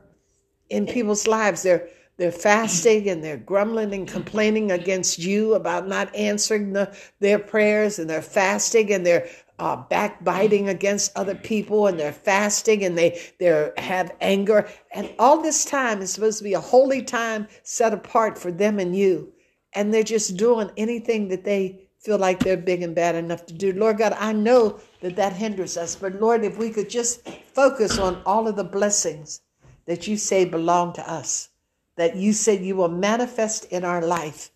in 0.70 0.86
people's 0.86 1.28
lives. 1.28 1.64
They're 1.64 1.88
they're 2.18 2.32
fasting 2.32 3.10
and 3.10 3.24
they're 3.24 3.38
grumbling 3.38 3.94
and 3.94 4.08
complaining 4.08 4.72
against 4.72 5.20
you 5.20 5.54
about 5.54 5.88
not 5.88 6.14
answering 6.16 6.74
the, 6.74 6.98
their 7.20 7.38
prayers, 7.38 8.00
and 8.00 8.10
they're 8.10 8.24
fasting 8.24 8.92
and 8.92 9.06
they're 9.06 9.30
uh, 9.60 9.76
backbiting 9.76 10.68
against 10.68 11.16
other 11.16 11.36
people, 11.36 11.86
and 11.86 12.00
they're 12.00 12.12
fasting 12.12 12.84
and 12.84 12.98
they 12.98 13.20
they 13.40 13.72
have 13.78 14.16
anger, 14.20 14.68
and 14.94 15.14
all 15.20 15.42
this 15.42 15.64
time 15.64 16.02
is 16.02 16.12
supposed 16.12 16.40
to 16.40 16.44
be 16.44 16.54
a 16.54 16.60
holy 16.60 17.04
time 17.04 17.48
set 17.64 17.94
apart 17.94 18.38
for 18.38 18.52
them 18.52 18.80
and 18.80 18.96
you, 18.96 19.32
and 19.74 19.94
they're 19.94 20.04
just 20.04 20.38
doing 20.38 20.70
anything 20.76 21.28
that 21.28 21.44
they 21.44 21.87
feel 22.00 22.18
like 22.18 22.40
they're 22.40 22.58
big 22.58 22.82
and 22.84 22.96
bad 22.96 23.16
enough 23.16 23.46
to 23.48 23.54
do. 23.54 23.74
Lord 23.74 23.98
God, 23.98 24.16
I 24.20 24.32
know 24.34 24.80
that 25.02 25.16
that 25.16 25.34
hinders 25.34 25.78
us, 25.78 25.96
but 25.96 26.20
Lord, 26.22 26.44
if 26.44 26.58
we 26.58 26.70
could 26.70 26.90
just 26.90 27.28
focus 27.54 27.98
on 27.98 28.22
all 28.26 28.48
of 28.48 28.56
the 28.56 28.64
blessings 28.64 29.42
that 29.86 30.08
you 30.08 30.18
say 30.18 30.46
belong 30.46 30.94
to 30.94 31.10
us, 31.10 31.50
that 31.96 32.16
you 32.16 32.34
said 32.34 32.62
you 32.62 32.76
will 32.76 32.90
manifest 32.90 33.66
in 33.66 33.84
our 33.84 34.06
life 34.06 34.52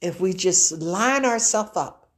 if 0.00 0.20
we 0.20 0.32
just 0.32 0.72
line 0.72 1.24
ourselves 1.24 1.76
up 1.76 2.08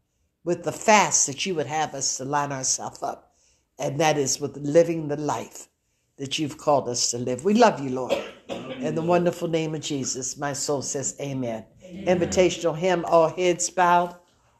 with 0.44 0.64
the 0.64 0.72
fast 0.72 1.26
that 1.26 1.44
you 1.46 1.54
would 1.54 1.66
have 1.66 1.94
us 1.94 2.16
to 2.16 2.24
line 2.24 2.52
ourselves 2.52 3.02
up. 3.02 3.34
And 3.78 4.00
that 4.00 4.16
is 4.18 4.40
with 4.40 4.56
living 4.56 5.08
the 5.08 5.16
life 5.16 5.68
that 6.16 6.38
you've 6.38 6.58
called 6.58 6.88
us 6.88 7.10
to 7.10 7.18
live. 7.18 7.44
We 7.44 7.54
love 7.54 7.80
you, 7.80 7.90
Lord. 7.90 8.14
In 8.48 8.94
the 8.94 9.02
wonderful 9.02 9.48
name 9.48 9.74
of 9.74 9.80
Jesus, 9.80 10.36
my 10.36 10.52
soul 10.52 10.82
says 10.82 11.16
amen. 11.20 11.64
amen. 11.84 12.18
Invitational 12.18 12.76
hymn, 12.76 13.04
all 13.06 13.28
heads 13.28 13.70
bowed, 13.70 14.14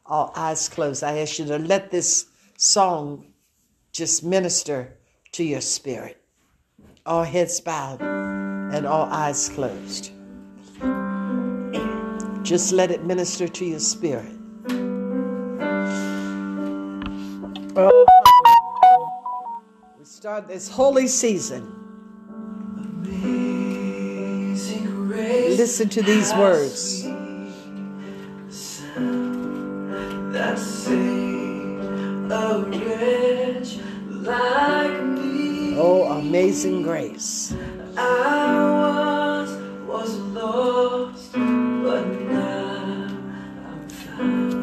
all 0.05 0.31
eyes 0.35 0.69
closed. 0.69 1.03
I 1.03 1.19
ask 1.19 1.39
you 1.39 1.45
to 1.45 1.59
let 1.59 1.91
this 1.91 2.27
song 2.57 3.33
just 3.91 4.23
minister 4.23 4.97
to 5.33 5.43
your 5.43 5.61
spirit 5.61 6.23
all 7.05 7.23
heads 7.23 7.59
bowed 7.59 8.01
and 8.01 8.85
all 8.85 9.05
eyes 9.11 9.49
closed. 9.49 10.11
Just 12.43 12.71
let 12.73 12.91
it 12.91 13.03
minister 13.03 13.47
to 13.47 13.65
your 13.65 13.79
spirit. 13.79 14.31
Oh, 17.75 18.05
we 19.99 20.05
start 20.05 20.47
this 20.47 20.69
holy 20.69 21.07
season. 21.07 21.79
Listen 25.57 25.89
to 25.89 26.01
these 26.01 26.33
words. 26.33 27.02
Amazing 36.53 36.83
grace. 36.83 37.55
I 37.97 38.53
was, 38.69 39.49
was 39.87 40.15
lost, 40.37 41.31
but 41.33 42.05
now 42.29 43.07
I'm 43.65 43.89
found. 43.89 44.53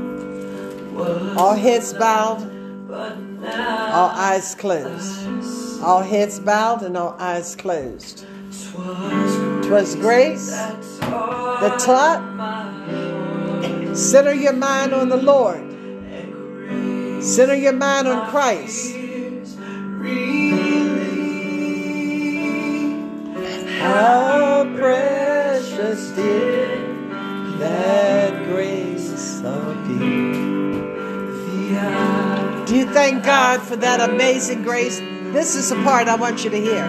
All 1.36 1.56
heads 1.56 1.92
bowed, 1.94 2.42
all 2.92 4.10
eyes 4.10 4.54
closed. 4.54 5.82
All 5.82 6.02
heads 6.02 6.38
bowed 6.38 6.82
and 6.82 6.96
all 6.96 7.16
eyes 7.18 7.56
closed. 7.56 8.24
Twas 8.62 9.96
grace 9.96 10.50
that 10.50 11.80
taught. 11.80 12.22
Center 13.96 14.32
your 14.32 14.52
mind 14.52 14.92
on 14.94 15.08
the 15.08 15.16
Lord. 15.16 15.66
Center 17.20 17.56
your 17.56 17.72
mind 17.72 18.06
on 18.06 18.30
Christ. 18.30 18.94
How 23.80 24.64
precious 24.76 26.10
did 26.10 27.10
that 27.58 28.44
grace 28.44 29.40
appear. 29.42 30.70
Do 32.66 32.76
you 32.76 32.86
thank 32.92 33.24
God 33.24 33.62
for 33.62 33.76
that 33.76 34.00
amazing 34.10 34.62
grace? 34.62 34.98
This 35.32 35.56
is 35.56 35.70
the 35.70 35.76
part 35.76 36.08
I 36.08 36.16
want 36.16 36.44
you 36.44 36.50
to 36.50 36.60
hear. 36.60 36.86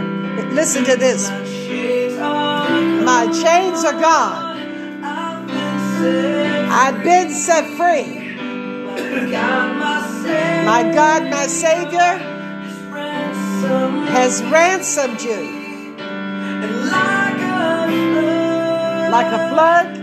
Listen 0.51 0.83
to 0.83 0.97
this. 0.97 1.29
My 2.19 3.27
chains 3.27 3.85
are 3.85 3.99
gone. 3.99 5.03
I've 5.03 7.03
been 7.03 7.31
set 7.31 7.65
free. 7.77 8.35
My 10.65 10.91
God, 10.93 11.29
my 11.29 11.47
Savior, 11.47 12.19
has 14.11 14.43
ransomed 14.43 15.21
you 15.21 15.60
like 19.11 19.31
a 19.33 19.49
flood. 19.49 19.97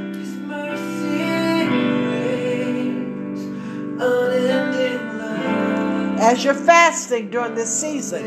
As 6.21 6.45
you're 6.45 6.53
fasting 6.53 7.31
during 7.31 7.55
this 7.55 7.75
season, 7.81 8.27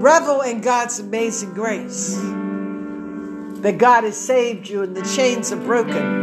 revel 0.00 0.42
in 0.42 0.60
God's 0.60 0.98
amazing 0.98 1.54
grace. 1.54 2.16
That 3.62 3.78
God 3.78 4.04
has 4.04 4.16
saved 4.16 4.68
you 4.68 4.82
and 4.82 4.96
the 4.96 5.02
chains 5.16 5.52
are 5.52 5.56
broken. 5.56 6.20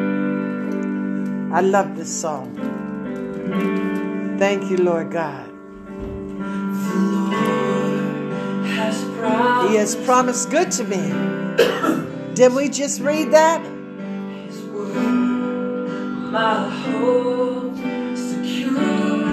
I 1.54 1.62
love 1.62 1.96
this 1.96 2.22
song. 2.22 2.54
Thank 4.38 4.70
you, 4.70 4.78
Lord 4.78 5.12
God. 5.12 5.49
He 9.70 9.76
has 9.76 9.96
promised 9.96 10.50
good 10.50 10.72
to 10.72 10.84
me. 10.84 12.34
Did 12.36 12.54
we 12.54 12.70
just 12.70 13.02
read 13.02 13.32
that? 13.32 13.62
my 16.32 16.70
hope. 16.70 17.59